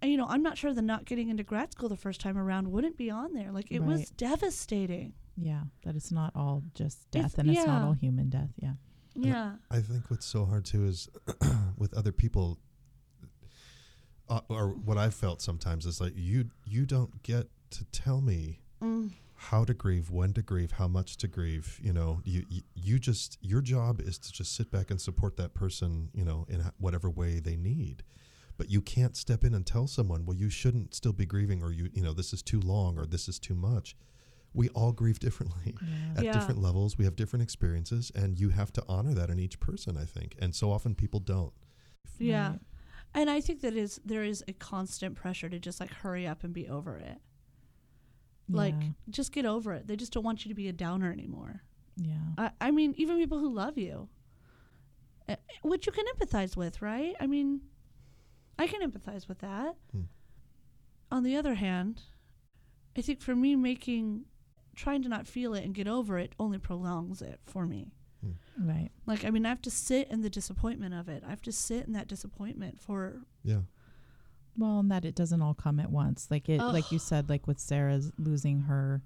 [0.03, 2.71] you know, I'm not sure the not getting into grad school the first time around
[2.71, 3.53] wouldn't be on there.
[3.53, 5.13] Like, it was devastating.
[5.37, 5.63] yeah.
[5.85, 8.51] That it's not all just It's- death and it's not all human death.
[8.61, 8.75] Yeah.
[9.15, 9.57] Yeah.
[9.71, 11.09] I think what's so hard too is
[11.79, 12.59] with other people,
[14.29, 18.61] uh, or what I've felt sometimes is like you you don't get to tell me
[18.83, 19.13] Mm.
[19.37, 21.81] how to grieve, when to grieve, how much to grieve.
[21.83, 25.37] You know, you you, you just your job is to just sit back and support
[25.39, 26.11] that person.
[26.13, 28.03] You know, in whatever way they need.
[28.59, 31.73] But you can't step in and tell someone, well, you shouldn't still be grieving, or
[31.73, 33.97] you you know this is too long, or this is too much.
[34.55, 36.15] We all grieve differently Yeah.
[36.17, 36.33] at Yeah.
[36.33, 36.97] different levels.
[36.97, 39.97] We have different experiences, and you have to honor that in each person.
[39.99, 41.53] I think, and so often people don't.
[42.19, 42.51] Yeah.
[42.51, 42.61] Right.
[43.15, 46.43] And I think that is there is a constant pressure to just like hurry up
[46.45, 47.19] and be over it.
[48.49, 48.75] Like
[49.11, 49.87] just get over it.
[49.89, 51.63] They just don't want you to be a downer anymore.
[51.97, 52.15] Yeah.
[52.39, 54.09] I, I mean, even people who love you,
[55.29, 57.15] uh, which you can empathize with, right?
[57.19, 57.61] I mean,
[58.59, 59.77] I can empathize with that.
[59.93, 60.03] Hmm.
[61.11, 62.03] On the other hand,
[62.97, 64.25] I think for me, making,
[64.75, 67.93] trying to not feel it and get over it only prolongs it for me.
[68.59, 68.91] Right.
[69.05, 71.23] Like, I mean, I have to sit in the disappointment of it.
[71.25, 73.61] I have to sit in that disappointment for, Yeah,
[74.57, 76.27] Well, and that it doesn't all come at once.
[76.31, 79.03] Like it, like you said, like with Sarah's losing her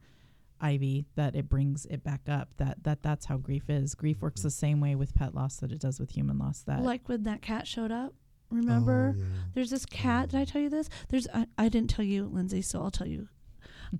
[0.60, 2.50] Ivy, that it brings it back up.
[2.58, 3.94] That that that's how grief is.
[3.94, 6.62] Grief works the same way with pet loss that it does with human loss.
[6.62, 8.14] That like when that cat showed up.
[8.50, 9.14] Remember?
[9.16, 9.24] Oh, yeah.
[9.54, 10.30] There's this cat.
[10.30, 10.88] Did I tell you this?
[11.08, 13.28] There's I, I didn't tell you, Lindsay, so I'll tell you.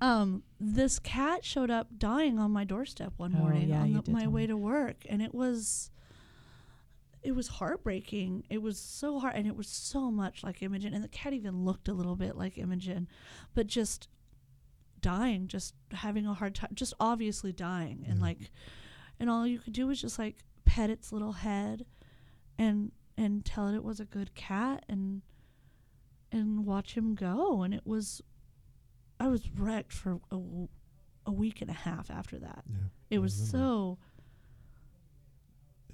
[0.00, 4.10] Um, this cat showed up dying on my doorstep one Oh, morning yeah, on the,
[4.12, 4.46] my way me.
[4.48, 5.90] to work, and it was
[7.24, 8.44] it was heartbreaking.
[8.48, 11.64] It was so hard, and it was so much like Imogen, and the cat even
[11.64, 13.08] looked a little bit like Imogen,
[13.52, 14.06] but just
[15.00, 18.24] dying, just having a hard time, just obviously dying, and Yeah.
[18.26, 18.50] like,
[19.18, 21.84] and all you could do was just like pet its little head,
[22.58, 25.22] and and tell it it was a good cat, and
[26.32, 28.22] and watch him go, and it was,
[29.18, 30.20] I was wrecked for
[31.26, 32.62] a week and a half after that.
[32.68, 32.76] yeah.
[33.10, 33.58] It I was remember.
[33.58, 33.98] so.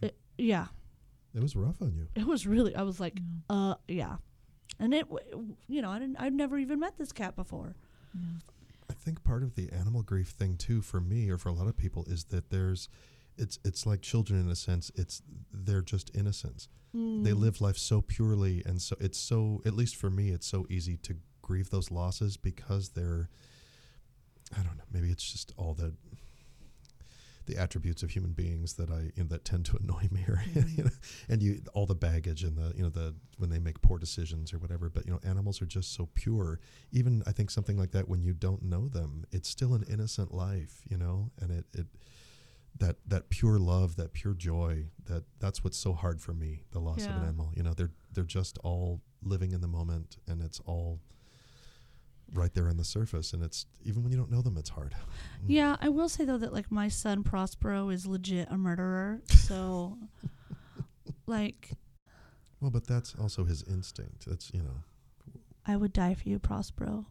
[0.03, 0.67] It, yeah,
[1.35, 2.09] It was rough on you.
[2.15, 2.75] it was really.
[2.75, 3.19] I was like,
[3.51, 3.57] Yeah.
[3.57, 4.17] uh, yeah,
[4.79, 6.17] and it, w- you know, I didn't.
[6.21, 7.75] I'd never even met this cat before.
[8.15, 8.21] Yeah.
[8.91, 11.67] I think part of the animal grief thing too, for me or for a lot
[11.67, 12.89] of people, is that there's,
[13.39, 14.91] it's it's like children in a sense.
[14.95, 15.23] It's
[15.53, 16.69] they're just innocents.
[16.93, 17.39] They Mm.
[17.41, 19.61] live life so purely, and so it's so.
[19.67, 23.29] At least for me, it's so easy to grieve those losses because they're.
[24.57, 24.85] I don't know.
[24.93, 25.95] Maybe it's just all the.
[27.47, 30.43] The attributes of human beings that I you know, that tend to annoy me, or
[30.75, 30.91] you know,
[31.29, 34.53] and you all the baggage and the you know the when they make poor decisions
[34.53, 34.89] or whatever.
[34.89, 36.59] But you know, animals are just so pure.
[36.91, 40.35] Even I think something like that when you don't know them, it's still an innocent
[40.35, 41.87] life, you know, and it it
[42.79, 46.65] that that pure love, that pure joy, that that's what's so hard for me.
[46.73, 50.17] The loss of an animal, you know, they're they're just all living in the moment,
[50.27, 51.01] and it's all
[52.35, 54.95] right there on the surface, and it's even when you don't know them, it's hard.
[54.95, 55.45] Mm.
[55.49, 59.21] Yeah, I will say though that like my son Prospero is legit a murderer.
[59.29, 59.99] So,
[61.27, 61.71] like,
[62.61, 64.27] Well, but that's also his instinct.
[64.27, 64.83] That's you know,
[65.67, 67.07] I would die for you, Prospero.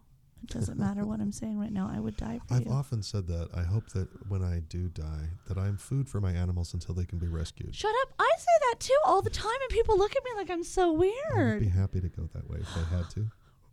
[0.47, 1.89] It doesn't matter what I'm saying right now.
[1.91, 2.71] I would die for I've you.
[2.71, 3.49] often said that.
[3.55, 7.03] I hope that when I do die, that I'm food for my animals until they
[7.05, 7.73] can be rescued.
[7.73, 8.13] Shut up!
[8.19, 10.93] I say that too all the time, and people look at me like I'm so
[10.93, 11.13] weird.
[11.35, 11.75] I would be weird.
[11.77, 13.25] happy to go that way if I had to.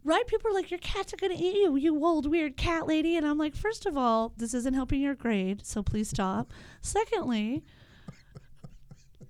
[0.03, 0.27] Right?
[0.27, 3.27] People are like, "Your cats are gonna eat you, you old weird cat lady," and
[3.27, 6.53] I'm like, first of all, this isn't helping your grade, so please stop.
[6.81, 7.65] Secondly,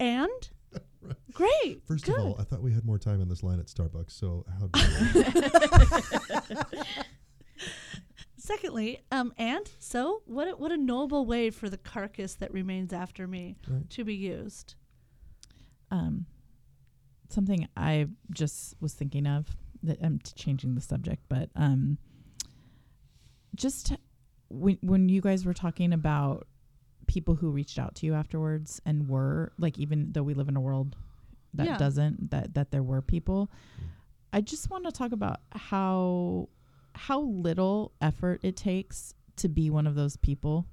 [0.00, 0.50] and
[1.32, 2.16] great, First good.
[2.18, 4.66] of all, I thought we had more time in this line at Starbucks, so how
[4.68, 6.64] dare?
[8.36, 10.48] Secondly, um, and so what?
[10.48, 13.88] A, what a noble way for the carcass that remains after me Right.
[13.90, 14.74] to be used.
[15.90, 16.26] um,
[17.28, 19.46] something I just was thinking of
[19.82, 21.98] that I'm t- changing the subject, but um,
[23.54, 23.92] just
[24.50, 26.46] when when you guys were talking about
[27.14, 30.56] people who reached out to you afterwards and were like, even though we live in
[30.56, 30.96] a world
[31.54, 31.76] that Yeah.
[31.78, 33.50] doesn't, that that there were people.
[34.32, 36.48] I just want to talk about how
[36.94, 40.66] how little effort it takes to be one of those people,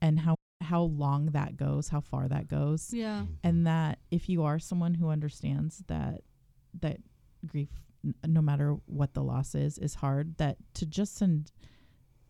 [0.00, 3.24] and how how long that goes, how far that goes Yeah.
[3.44, 6.22] and that if you are someone who understands that
[6.80, 6.98] that
[7.46, 7.70] grief
[8.04, 11.52] n- no matter what the loss is is hard that to just send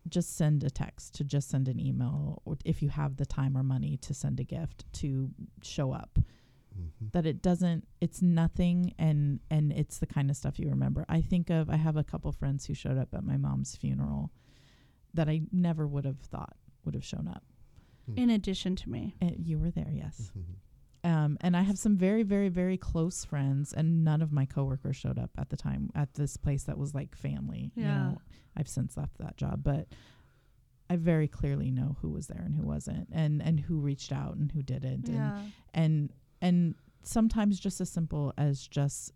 [0.09, 3.55] just send a text to just send an email or if you have the time
[3.57, 5.29] or money to send a gift to
[5.63, 6.19] show up
[6.77, 7.11] Mhm.
[7.11, 11.19] that it doesn't it's nothing and and it's the kind of stuff you remember i
[11.21, 14.31] think of i have a couple friends who showed up at my mom's funeral
[15.13, 17.43] that i never would have thought would have shown up
[18.15, 19.15] In addition to me.
[19.21, 20.55] and you were there yes Mhm.
[21.03, 24.95] Um, and i have some very very very close friends and none of my coworkers
[24.95, 27.93] showed up at the time at this place that was like family you Yeah.
[28.09, 28.21] know
[28.57, 29.87] i've since left that job but
[30.89, 34.35] i very clearly know who was there and who wasn't and and who reached out
[34.35, 39.13] and who didn't and and and sometimes just as simple as just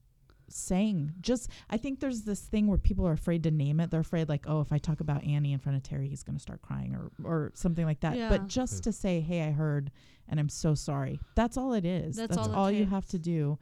[0.56, 4.00] saying just i think there's this thing where people are afraid to name it they're
[4.02, 6.42] afraid like oh if i talk about annie in front of terry he's going to
[6.42, 8.30] start crying or or something like that Yeah.
[8.30, 8.82] but just hmm.
[8.82, 9.92] to say hey i heard
[10.30, 13.20] and i'm so sorry that's all it is That's that's, all all, you have to
[13.20, 13.58] do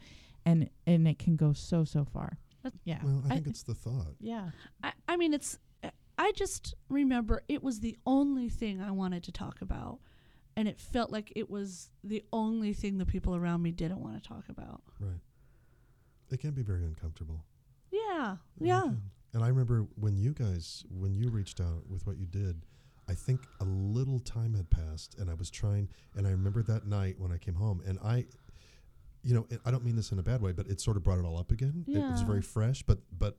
[0.45, 3.75] and and it can go so so far That- yeah Well, I think it's the
[3.75, 4.15] thought.
[4.19, 4.49] yeah
[4.83, 5.57] I, I mean, it's.
[6.17, 9.97] I just remember it was the only thing I wanted to talk about,
[10.55, 14.21] and it felt like it was the only thing the people around me didn't want
[14.21, 14.83] to talk about.
[14.99, 15.19] Right.
[16.31, 17.43] It can be very uncomfortable.
[17.91, 19.01] Yeah, It yeah, can.
[19.33, 22.65] And I remember when you guys, when you reached out with what you did,
[23.09, 25.89] I think a little time had passed, and I was trying.
[26.15, 28.25] And I remember that night when I came home, and I,
[29.23, 31.19] you know, I don't mean this in a bad way, but it sort of brought
[31.19, 31.83] it all up again.
[31.87, 32.07] Yeah.
[32.07, 33.37] It was very fresh, but but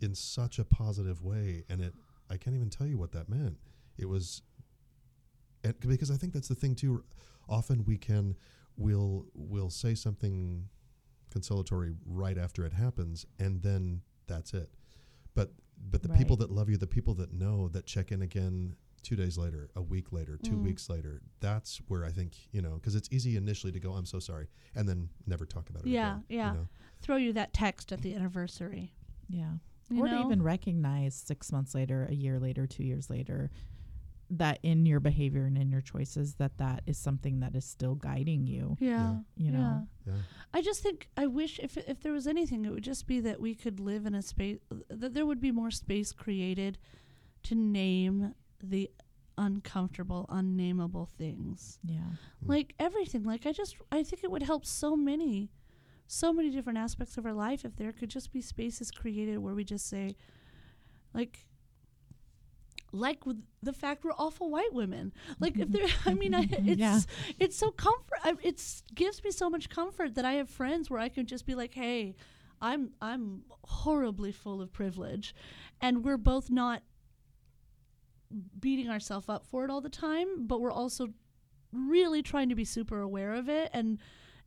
[0.00, 1.94] in such a positive way, and it
[2.30, 3.56] I can't even tell you what that meant.
[3.98, 4.42] It was,
[5.64, 7.02] and because I think that's the thing too.
[7.48, 8.36] Often we can,
[8.76, 10.68] we'll we'll say something
[11.30, 14.70] consolatory right after it happens, and then that's it.
[15.34, 15.52] But
[15.90, 19.14] but the people that love you, the people that know, that check in again two
[19.16, 20.62] days later, a week later, two Mm.
[20.64, 24.06] weeks later, that's where I think you know because it's easy initially to go, I'm
[24.06, 25.90] so sorry, and then never talk about it.
[25.90, 26.52] Yeah, again, yeah.
[26.52, 26.68] You know?
[27.02, 28.92] throw you that text at the anniversary.
[29.28, 29.52] yeah
[29.90, 30.18] You or know?
[30.22, 33.50] to even recognize six months later, a year later, two years later,
[34.28, 37.94] that in your behavior and in your choices, that that is something that is still
[37.94, 38.76] guiding you.
[38.80, 40.12] yeah, You know, yeah.
[40.14, 40.20] Yeah.
[40.52, 43.40] I just think I wish if if there was anything, it would just be that
[43.40, 44.58] we could live in a space
[44.88, 46.78] that there would be more space created
[47.44, 48.90] to name the
[49.38, 51.78] uncomfortable, unnameable things.
[51.84, 52.00] yeah,
[52.44, 52.48] Mm.
[52.48, 53.22] Like everything.
[53.22, 55.50] Like I just I think it would help so many
[56.08, 59.54] so many different aspects of our life if there could just be spaces created where
[59.54, 60.14] we just say
[61.12, 61.46] like
[62.98, 63.20] like
[63.62, 65.12] the fact we're awful white women.
[65.40, 65.72] Like if mm-hmm.
[65.72, 66.68] there i mean I, mm-hmm.
[66.68, 67.00] it's Yeah.
[67.38, 71.00] it's so comfort I- it's gives me so much comfort that i have friends where
[71.00, 72.14] i can just be like hey
[72.60, 75.34] i'm i'm horribly full of privilege
[75.80, 76.82] and we're both not
[78.58, 81.08] beating ourselves up for it all the time but we're also
[81.72, 83.98] really trying to be super aware of it and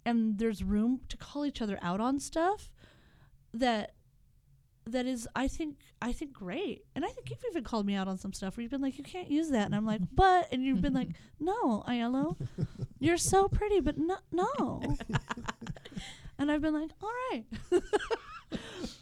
[0.06, 2.72] and there's room to call each other out on stuff
[3.54, 3.94] that
[4.92, 6.84] that is I think I think great.
[6.96, 8.98] And I think you've even called me out on some stuff where you've been like,
[8.98, 12.36] You can't use that and I'm like, But and you've been like, No, Aiello,
[13.00, 14.82] you're so pretty, but no no
[16.40, 17.46] And I've been like, All right.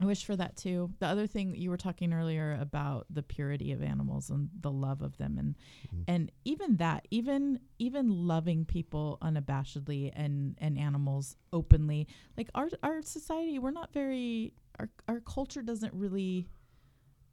[0.00, 0.90] I wish for that too.
[1.00, 5.02] The other thing you were talking earlier about the purity of animals and the love
[5.02, 5.56] of them, and
[5.92, 6.04] Mhm.
[6.06, 12.06] and even that, even even loving people unabashedly and and animals openly.
[12.36, 16.46] Like our our society, we're not very our our culture doesn't really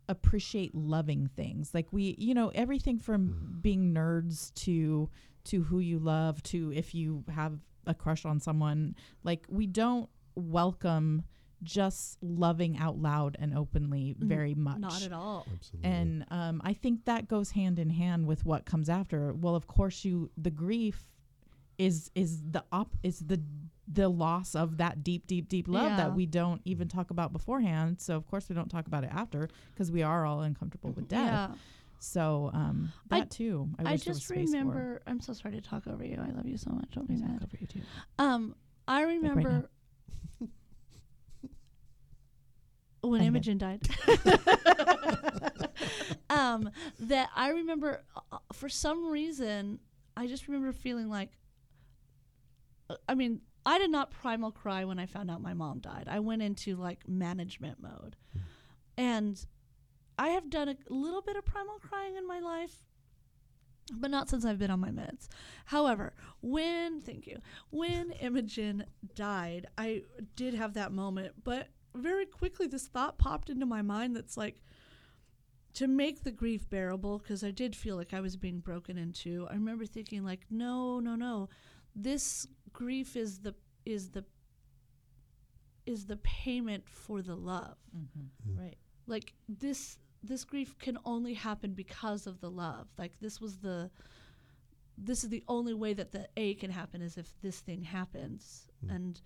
[0.07, 1.73] appreciate loving things.
[1.73, 5.09] Like we, you know, everything from being nerds to
[5.45, 8.95] to who you love to if you have a crush on someone.
[9.23, 11.23] Like we don't welcome
[11.65, 14.79] just loving out loud and openly Mm, very much.
[14.79, 15.45] Not at all.
[15.53, 15.89] Absolutely.
[15.91, 19.33] And um, I think that goes hand in hand with what comes after.
[19.33, 21.03] Well, of course, you the grief
[21.77, 23.41] is is the op is the
[23.87, 25.97] the loss of that deep, deep, deep love Yeah.
[25.97, 27.99] that we don't even talk about beforehand.
[28.01, 31.07] So of course we don't talk about it after because we are all uncomfortable with
[31.07, 31.51] death.
[31.51, 31.55] Yeah.
[31.99, 33.69] So um, I- that too.
[33.79, 34.57] I, I, wish there was just space for.
[34.57, 36.17] remember I'm so sorry to talk over you.
[36.19, 36.89] I love you so much.
[36.91, 37.43] Don't be I mad.
[37.43, 37.81] over you too.
[38.19, 38.55] Um,
[38.87, 39.29] I right now.
[39.29, 39.69] remember
[43.09, 43.27] when Okay.
[43.27, 43.81] Imogen died.
[46.29, 49.79] um, that I remember uh, for some reason
[50.17, 51.29] I just remember feeling like.
[52.89, 56.07] uh, I mean, I did not primal cry when I found out my mom died.
[56.09, 58.15] I went into like management mode,
[58.97, 59.43] and
[60.17, 62.85] I have done a little bit of primal crying in my life
[63.93, 65.27] but not since I've been on my meds.
[65.65, 67.37] However, when thank you,
[67.69, 70.03] when Imogen died, I
[70.35, 74.61] did have that moment, but very quickly this thought popped into my mind that's like
[75.73, 79.45] to make the grief bearable because I did feel like I was being broken into.
[79.49, 81.49] I remember thinking like, no, no, no,
[81.95, 83.53] this grief is the
[83.85, 84.23] is the
[85.85, 88.59] is the payment for the love Mm-hmm.
[88.59, 88.77] Right.
[89.07, 93.91] like this this grief can only happen because of the love like this was the
[94.97, 98.67] this is the only way that the A can happen is if this thing happens.
[98.83, 98.91] Hmm.
[98.91, 99.21] And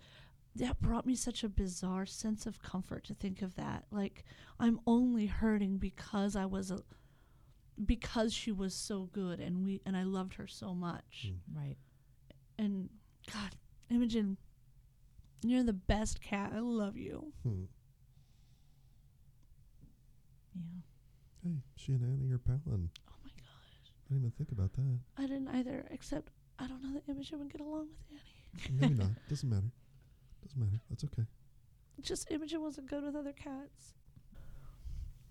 [0.56, 3.84] that brought me such a bizarre sense of comfort to think of that.
[3.90, 4.24] Like
[4.58, 6.80] I'm only hurting because I was a
[7.84, 11.28] because she was so good and we and I loved her so much.
[11.28, 11.58] Hmm.
[11.58, 11.76] Right.
[12.58, 12.90] And
[13.32, 13.56] God,
[13.90, 14.36] Imogen,
[15.42, 16.52] you're the best cat.
[16.54, 17.32] I love you.
[17.42, 17.62] Hmm.
[20.54, 21.50] Yeah.
[21.50, 22.90] Hey, she and Annie are palin.
[23.08, 23.92] Oh my gosh.
[24.10, 24.98] I didn't even think about that.
[25.16, 28.78] I didn't either, except I don't know that Imogen would get along with Annie.
[28.80, 29.10] Maybe not.
[29.28, 29.70] Doesn't matter.
[30.42, 30.80] Doesn't matter.
[30.88, 31.24] That's okay.
[32.00, 33.94] Just Imogen wasn't good with other cats.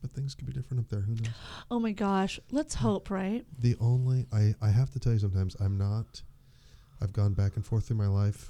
[0.01, 1.01] But things could be different up there.
[1.01, 1.27] Who knows?
[1.71, 2.39] Oh my gosh.
[2.51, 3.45] Let's hope, right?
[3.59, 6.21] The only I I have to tell you sometimes I'm not.
[7.01, 8.49] I've gone back and forth through my life,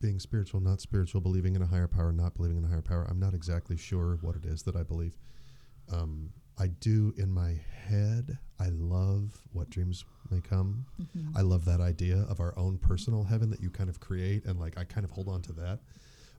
[0.00, 3.06] being spiritual, not spiritual, believing in a higher power, not believing in a higher power.
[3.08, 5.18] I'm not exactly sure what it is that I believe.
[5.92, 8.38] Um, I do in my head.
[8.60, 10.86] I love what dreams may come.
[11.00, 11.32] Mhm.
[11.36, 14.58] I love that idea of our own personal heaven that you kind of create, and
[14.60, 15.80] like I kind of hold on to that.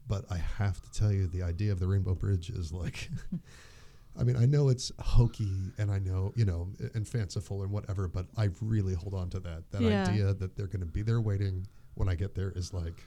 [0.07, 3.09] But I have to tell you, the idea of the Rainbow Bridge is like,
[4.15, 8.07] I mean, I know it's hokey, and I know you know, and fanciful and whatever,
[8.07, 9.71] but I really hold on to that.
[9.71, 10.05] That Yeah.
[10.07, 13.03] idea that they're going to be there waiting when I get there is like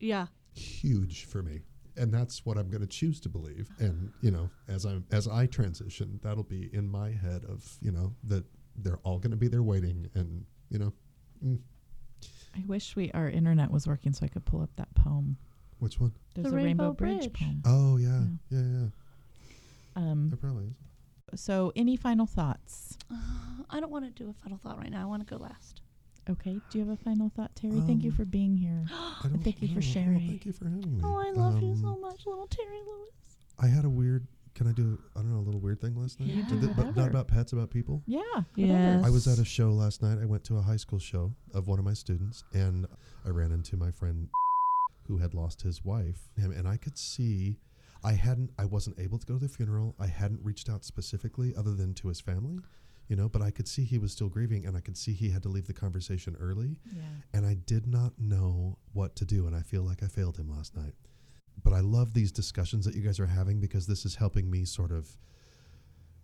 [0.00, 0.26] Yeah.
[0.54, 1.60] huge for me
[1.96, 5.26] and that's what i'm going to choose to believe and you know as i'm as
[5.28, 8.44] i transition that'll be in my head of you know that
[8.76, 10.92] they're all going to be there waiting and you know
[11.44, 11.58] mm,
[12.56, 15.36] I wish we our internet was working so I could pull up that poem.
[15.78, 16.12] which one?
[16.34, 17.32] There's The a Rainbow, Rainbow Bridge, Bridge.
[17.34, 17.62] poem.
[17.66, 18.86] Oh yeah yeah yeah,
[19.94, 20.72] Um, there probably
[21.32, 22.96] is so any final thoughts?
[23.12, 23.16] Uh,
[23.70, 25.02] I don't want to do a final thought right now.
[25.02, 25.82] I want to go last.
[26.28, 26.58] Okay.
[26.70, 27.80] Do you have a final thought, Terry?
[27.86, 28.84] Thank you Um, for being here.
[28.92, 29.80] I don't thank you for know.
[29.80, 30.26] Sharing.
[30.28, 33.36] thank you for having me Oh, I love you so Um, much, little Terry Lewis.
[33.58, 36.18] i had a weird can i do i don't know a little weird thing last
[36.18, 38.22] night You Did do but not about pets about people Yeah.
[38.54, 39.04] Yes.
[39.04, 40.18] I was at a show last night.
[40.20, 42.86] I went to a high school show of one of my students, and
[43.24, 44.28] I ran into my friend
[45.06, 46.30] who had lost his wife.
[46.36, 47.58] Him and I could see,
[48.02, 49.94] I hadn't, I wasn't able to go to the funeral.
[50.00, 52.58] I hadn't reached out specifically, other than to his family,
[53.08, 53.28] you know.
[53.28, 55.48] But I could see he was still grieving, and I could see he had to
[55.48, 57.02] leave the conversation early, Yeah.
[57.32, 60.48] and I did not know what to do, and I feel like I failed him
[60.48, 60.94] last night.
[61.62, 64.64] But I love these discussions that you guys are having because this is helping me
[64.64, 65.16] sort of.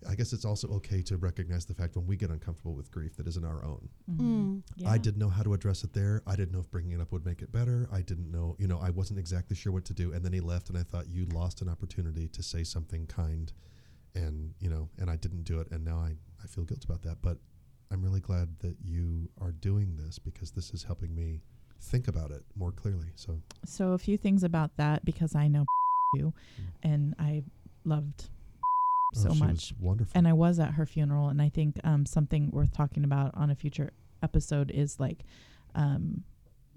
[0.08, 3.14] I guess it's also okay to recognize the fact when we get uncomfortable with grief
[3.18, 3.88] that isn't our own.
[4.10, 4.62] Mm.
[4.74, 4.90] Yeah.
[4.90, 6.22] I didn't know how to address it there.
[6.26, 7.88] I didn't know if bringing it up would make it better.
[7.92, 10.12] I didn't know, you know, I wasn't exactly sure what to do.
[10.12, 13.52] And then he left, and I thought you lost an opportunity to say something kind,
[14.16, 17.02] and you know, and I didn't do it, and now I I feel guilt about
[17.02, 17.18] that.
[17.22, 17.38] But
[17.90, 21.42] I'm really glad that you are doing this because this is helping me
[21.80, 23.08] think about it more clearly.
[23.16, 25.64] So So a few things about that because I know
[26.14, 26.32] you,
[26.82, 27.42] and I
[27.84, 28.30] loved
[29.14, 29.74] so oh, she much.
[29.78, 30.12] wonderful.
[30.14, 33.50] and I was at her funeral, and I think um, something worth talking about on
[33.50, 33.90] a future
[34.22, 35.24] episode is like
[35.74, 36.24] um,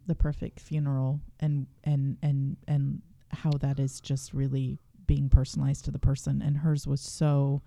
[0.05, 5.91] the perfect funeral, and and and and how that is just really being personalized to
[5.91, 7.61] the person, and hers was so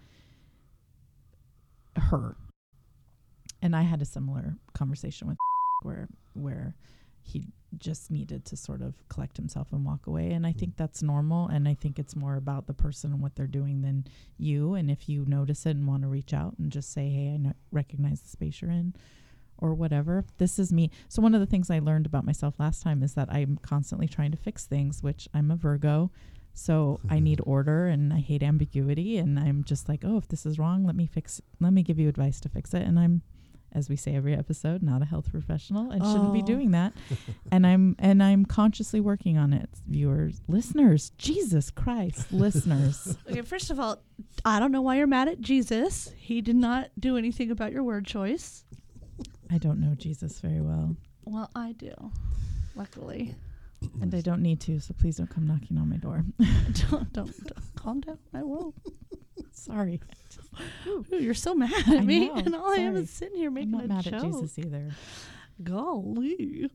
[1.98, 2.36] her.
[3.60, 5.36] And I had a similar conversation with
[5.82, 6.74] where where
[7.22, 7.44] he
[7.76, 11.48] just needed to sort of collect himself and walk away, and I think that's normal,
[11.48, 14.06] and I think it's more about the person and what they're doing than
[14.38, 14.74] you.
[14.74, 17.52] And if you notice it and want to reach out and just say hey i
[17.70, 18.94] recognize the space you're in
[19.58, 20.24] or whatever.
[20.38, 20.90] This is me.
[21.08, 24.08] So one of the things i learned about myself last time is that i'm constantly
[24.08, 26.10] trying to fix things which i'm a virgo
[26.58, 27.24] so i mm-hmm.
[27.24, 30.84] need order and i hate ambiguity and i'm just like oh if this is wrong
[30.84, 33.22] let me fix let me give you advice to fix it and i'm
[33.72, 36.46] as we say every episode not a health professional and shouldn't be Oh.
[36.46, 36.92] doing that
[37.52, 43.70] and i'm and i'm consciously working on it viewers listeners jesus christ listeners Okay, first
[43.70, 43.98] of all,
[44.44, 46.10] I don't know why you're mad at Jesus.
[46.16, 48.64] He did not do anything about your word choice.
[49.50, 51.92] I don't know Jesus very well, Well, I do.
[52.74, 53.34] Luckily.
[54.00, 56.24] And I don't need to, so please don't come knocking on my door.
[56.38, 57.74] don't, don't, don't.
[57.76, 58.18] Calm down.
[58.34, 58.74] I won't.
[59.52, 60.00] Sorry.
[60.86, 63.02] Ooh, you're so mad at I me, know, and all I am sorry.
[63.04, 63.74] is sitting here making.
[63.74, 64.14] I'm not a mad joke.
[64.14, 64.90] at Jesus either.
[65.62, 66.70] Golly.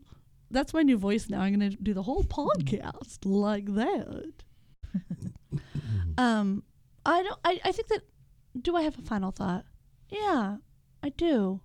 [0.51, 1.41] That's my new voice now.
[1.41, 4.33] I'm going to do the whole podcast like that.
[6.17, 6.63] um,
[7.05, 7.39] I don't.
[7.43, 8.01] I, I think that.
[8.61, 9.65] Do I have a final thought?
[10.09, 10.57] Yeah,
[11.01, 11.61] I do.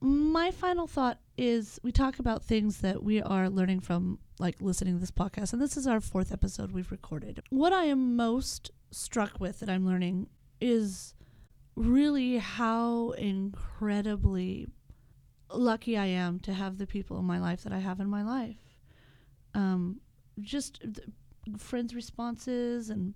[0.00, 4.94] My final thought is we talk about things that we are learning from, like listening
[4.94, 7.42] to this podcast, and this is our fourth episode we've recorded.
[7.50, 10.28] What I am most struck with that I'm learning
[10.60, 11.14] is
[11.74, 14.68] really how incredibly
[15.52, 18.22] lucky I am to have the people in my life that I have in my
[18.22, 18.76] life.
[19.54, 20.00] Um,
[20.40, 20.82] just
[21.56, 23.14] friends' responses and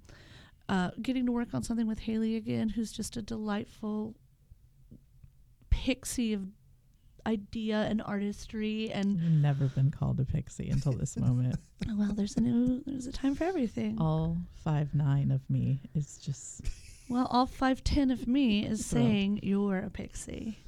[0.68, 4.14] uh, getting to work on something with Haley again, who's just a delightful
[5.70, 6.46] pixie of
[7.26, 11.56] idea and artistry and You've never been called a pixie until this moment.
[11.96, 16.18] well there's a new there's a time for everything All five nine of me is
[16.18, 16.62] just
[17.08, 20.58] well all 510 of me is saying you're a pixie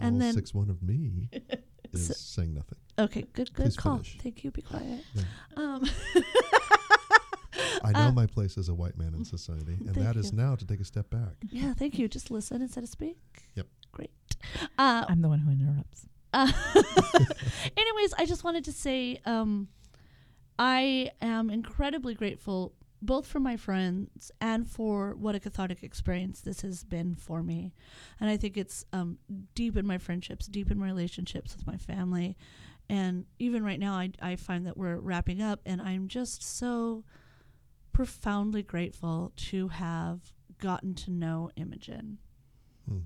[0.00, 1.28] and All then six one of me
[1.92, 2.78] is So- saying nothing.
[2.98, 4.18] okay good good Please call finish.
[4.22, 5.22] thank you be quiet Yeah.
[5.56, 5.84] um
[7.82, 10.32] I know Uh, my place as a white man in society, and Thank that is
[10.32, 10.38] you.
[10.38, 11.34] now to take a step back.
[11.48, 13.16] yeah thank you just listen instead of speak
[13.54, 13.66] Yep.
[13.92, 14.10] Great
[14.78, 16.06] uh I'm the one who interrupts.
[16.32, 16.50] Uh,
[17.76, 19.68] anyways, I just wanted to say um,
[20.58, 22.72] I am incredibly grateful
[23.02, 27.72] both for my friends and for what a cathartic experience this has been for me.
[28.20, 29.18] And I think it's um,
[29.54, 32.36] deep in my friendships, deep in my relationships with my family.
[32.88, 37.04] And even right now, I, I find that we're wrapping up, and I'm just so
[37.92, 40.20] profoundly grateful to have
[40.58, 42.18] gotten to know Imogen
[42.88, 43.00] Hmm.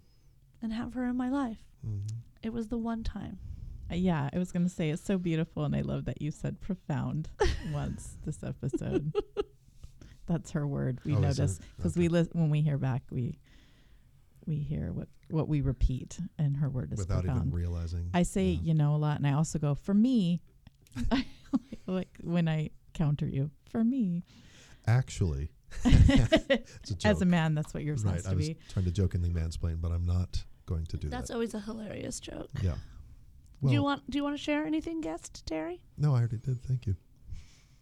[0.65, 1.59] And have her in my life.
[1.85, 1.99] hmm
[2.43, 3.39] It was the one time.
[3.91, 6.31] Uh, Yeah, I was going to say it's so beautiful, and I love that you
[6.31, 7.29] said profound
[7.73, 9.13] once this episode.
[10.27, 11.01] That's her word.
[11.05, 12.01] We Oh, notice because Okay.
[12.01, 13.39] we li- when we hear back, we
[14.47, 17.47] we hear what what we repeat, and her word is Without profound.
[17.49, 18.11] even realizing.
[18.15, 18.61] I say Yeah.
[18.63, 20.41] you know a lot, and I also go for me.
[21.87, 24.23] like when I counter you, for me.
[24.87, 25.51] Actually,
[25.85, 27.09] it's a.
[27.09, 28.15] As a man, that's what yours right.
[28.15, 31.29] has I to was trying to jokingly mansplain, but I'm not going to do That's
[31.29, 31.35] that.
[31.35, 32.51] always a hilarious joke.
[32.63, 32.75] Yeah.
[33.65, 35.81] do you want do you want to share anything, guest Terry?
[35.97, 36.63] No, I already did.
[36.63, 36.97] Thank you.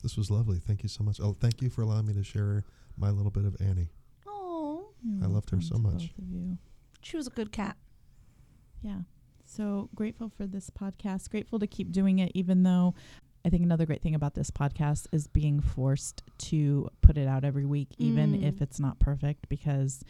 [0.03, 0.59] This was lovely.
[0.59, 1.21] Thank you so much.
[1.21, 2.65] Oh, thank you for allowing me to share
[2.97, 3.91] my little bit of Annie.
[4.27, 4.87] Oh,
[5.23, 5.93] I loved her so much.
[6.17, 6.59] both of you.
[7.03, 7.77] she was a good cat.
[8.83, 9.01] Yeah.
[9.45, 11.31] So grateful for this podcast.
[11.31, 12.95] Grateful to keep doing it, even though
[13.45, 17.45] I think another great thing about this podcast is being forced to put it out
[17.45, 18.45] every week, even Mm.
[18.45, 20.03] if it's not perfect, because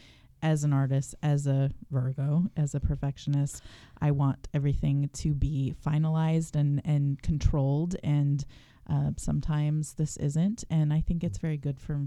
[0.43, 3.63] as an artist, as a Virgo, as a perfectionist,
[3.99, 7.95] I want everything to be finalized and, and controlled.
[8.03, 8.45] And
[8.89, 10.65] uh, sometimes this isn't.
[10.69, 12.05] And I think it's very good for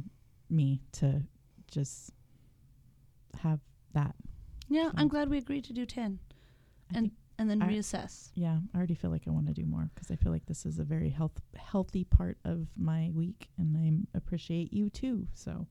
[0.51, 1.23] me to
[1.71, 2.13] just
[3.43, 3.61] have
[3.95, 4.15] that.
[4.69, 6.19] Yeah, So- I'm glad we agreed to do ten,
[6.95, 8.31] I and and then I- reassess.
[8.35, 10.65] yeah, I already feel like I want to do more because I feel like this
[10.67, 15.27] is a very health healthy part of my week, and I appreciate you too.
[15.35, 15.67] So,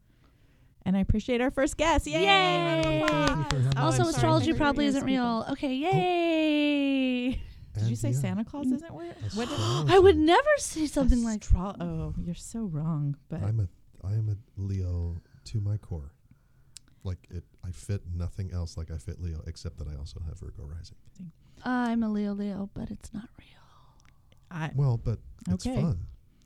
[0.86, 2.08] and I appreciate our first guest.
[2.08, 2.22] Yay!
[2.22, 2.58] Yay!
[2.64, 3.64] Round of Thank you for applause.
[3.66, 4.10] having also, I'm sorry.
[4.16, 5.40] astrology probably isn't people.
[5.40, 5.46] real.
[5.52, 5.92] Okay, oh.
[5.92, 7.42] yay!
[7.78, 9.14] Did you say yeah, Santa Claus isn't real?
[9.34, 9.50] What?
[9.90, 11.44] I would never say something like.
[11.44, 13.18] Astro- oh, you're so wrong.
[13.30, 13.68] But I'm a
[14.08, 16.12] I am a Leo to my core.
[17.04, 20.40] Like it, I fit nothing else like I fit Leo, except that I also have
[20.40, 20.96] Virgo rising.
[21.64, 23.48] I'm a Leo Leo, but it's not real.
[24.50, 25.20] I Well, but
[25.50, 25.82] it's Okay.
[25.82, 26.00] fun.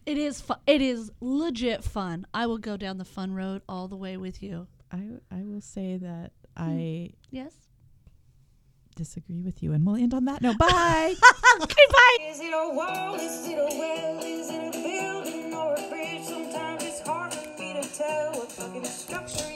[0.09, 0.57] It is fun.
[0.65, 2.25] It is legit fun.
[2.33, 4.65] I will go down the fun road all the way with you.
[4.91, 6.63] I I will say that hmm.
[6.63, 7.53] I Yes.
[8.95, 10.57] disagree with you, and we'll end on that note.
[10.57, 11.13] Bye.
[11.61, 12.17] okay, bye.
[12.21, 13.13] Is it a wall?
[13.15, 14.19] Is it a well?
[14.23, 16.23] Is it a building or a bridge?
[16.23, 19.51] Sometimes it's hard for me to tell what fucking structure